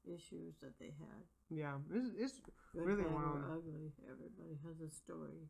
[0.05, 1.23] issues that they had.
[1.49, 2.41] Yeah, it's, it's
[2.73, 3.43] Good, Really bad, or wild.
[3.57, 3.91] ugly.
[4.05, 5.49] Everybody has a story.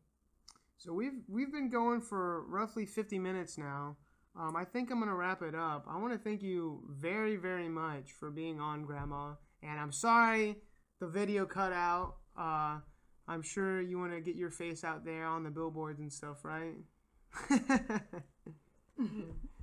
[0.78, 3.96] So we've we've been going for roughly 50 minutes now.
[4.38, 5.86] Um, I think I'm gonna wrap it up.
[5.90, 9.34] I want to thank you very very much for being on, Grandma.
[9.62, 10.56] And I'm sorry
[11.00, 12.14] the video cut out.
[12.36, 12.78] Uh,
[13.26, 16.44] I'm sure you want to get your face out there on the billboards and stuff,
[16.44, 16.74] right?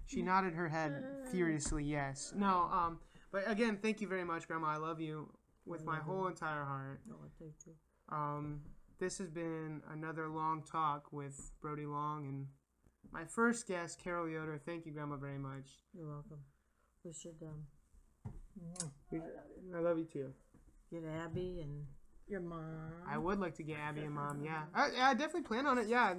[0.06, 2.32] she nodded her head furiously, yes.
[2.36, 3.00] No, um,
[3.32, 4.68] but again, thank you very much, Grandma.
[4.68, 5.30] I love you
[5.66, 7.02] with my whole entire heart.
[7.08, 7.74] No, I think you.
[8.12, 8.62] Um,
[9.00, 12.48] this has been another long talk with Brody Long and
[13.12, 14.60] my first guest, Carol Yoder.
[14.66, 15.68] Thank you, Grandma, very much.
[15.94, 16.40] You're welcome.
[17.04, 17.66] We should um,
[19.76, 20.34] I love you too.
[20.92, 21.86] get Abby and
[22.28, 22.92] your mom.
[23.08, 24.42] I would like to get Abby and Mom.
[24.44, 25.88] Yeah, I, I definitely plan on it.
[25.88, 26.16] Yeah,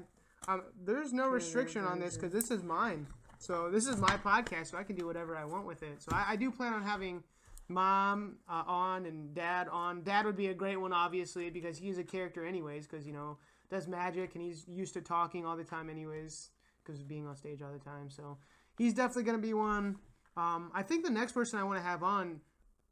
[0.49, 3.07] um, there's no restriction on this because this is mine.
[3.39, 6.03] So this is my podcast, so I can do whatever I want with it.
[6.03, 7.23] So I, I do plan on having
[7.69, 10.03] Mom uh, on and Dad on.
[10.03, 12.87] Dad would be a great one, obviously, because he's a character, anyways.
[12.87, 13.39] Because you know
[13.69, 16.51] does magic and he's used to talking all the time, anyways,
[16.85, 18.09] because of being on stage all the time.
[18.11, 18.39] So
[18.79, 19.97] he's definitely gonna be one.
[20.37, 22.41] Um, I think the next person I want to have on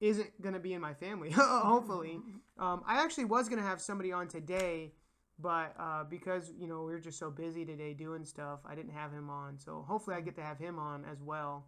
[0.00, 2.18] isn't going to be in my family, hopefully.
[2.58, 4.92] Um, I actually was going to have somebody on today,
[5.38, 8.92] but uh, because, you know, we were just so busy today doing stuff, I didn't
[8.92, 9.58] have him on.
[9.58, 11.66] So hopefully I get to have him on as well.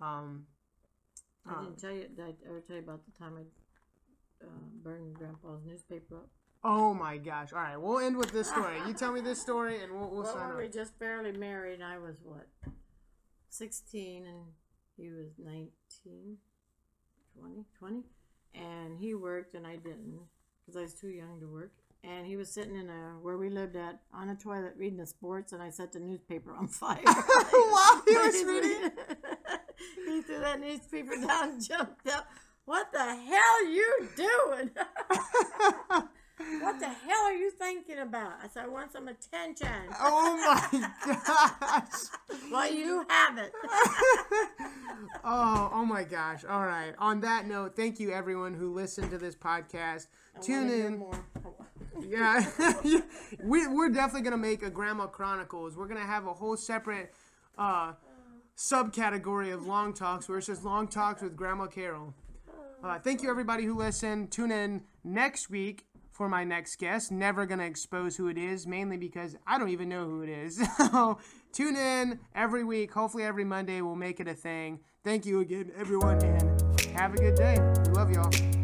[0.00, 0.46] Um,
[1.48, 2.06] I didn't tell you.
[2.14, 4.48] Did I ever tell you about the time I uh,
[4.82, 6.28] burned Grandpa's newspaper up?
[6.64, 7.52] oh my gosh.
[7.52, 8.76] All right, we'll end with this story.
[8.86, 10.72] You tell me this story and we'll, we'll Well, sign we up.
[10.72, 12.46] just barely married, I was what,
[13.50, 14.44] 16 and
[14.96, 16.36] he was 19,
[17.40, 18.02] 20, 20.
[18.54, 20.20] And he worked and I didn't
[20.64, 21.72] because I was too young to work.
[22.04, 25.06] And he was sitting in a, where we lived at, on a toilet reading the
[25.06, 27.00] sports and I set the newspaper on fire.
[27.04, 28.90] While he was reading.
[30.12, 32.26] He threw that newspaper down jumped up.
[32.64, 34.70] What the hell you doing?
[36.60, 38.34] what the hell are you thinking about?
[38.42, 39.68] I said, I want some attention.
[40.00, 40.36] Oh
[40.72, 40.88] my
[41.60, 41.90] gosh.
[42.50, 43.52] Well, you have it.
[45.24, 46.44] Oh, oh my gosh.
[46.44, 46.94] All right.
[46.98, 50.06] On that note, thank you everyone who listened to this podcast.
[50.40, 51.04] Tune hear in.
[52.08, 52.44] Yeah,
[53.44, 55.76] we, we're definitely gonna make a Grandma Chronicles.
[55.76, 57.14] We're gonna have a whole separate
[57.58, 57.92] uh,
[58.56, 62.14] subcategory of long talks where it's just long talks with Grandma Carol.
[62.82, 64.30] Uh, thank you everybody who listened.
[64.30, 67.10] Tune in next week for my next guest.
[67.10, 70.60] Never gonna expose who it is, mainly because I don't even know who it is.
[70.92, 71.18] So
[71.52, 72.92] tune in every week.
[72.92, 74.80] Hopefully every Monday we'll make it a thing.
[75.04, 77.58] Thank you again, everyone, and have a good day.
[77.86, 78.61] We love y'all.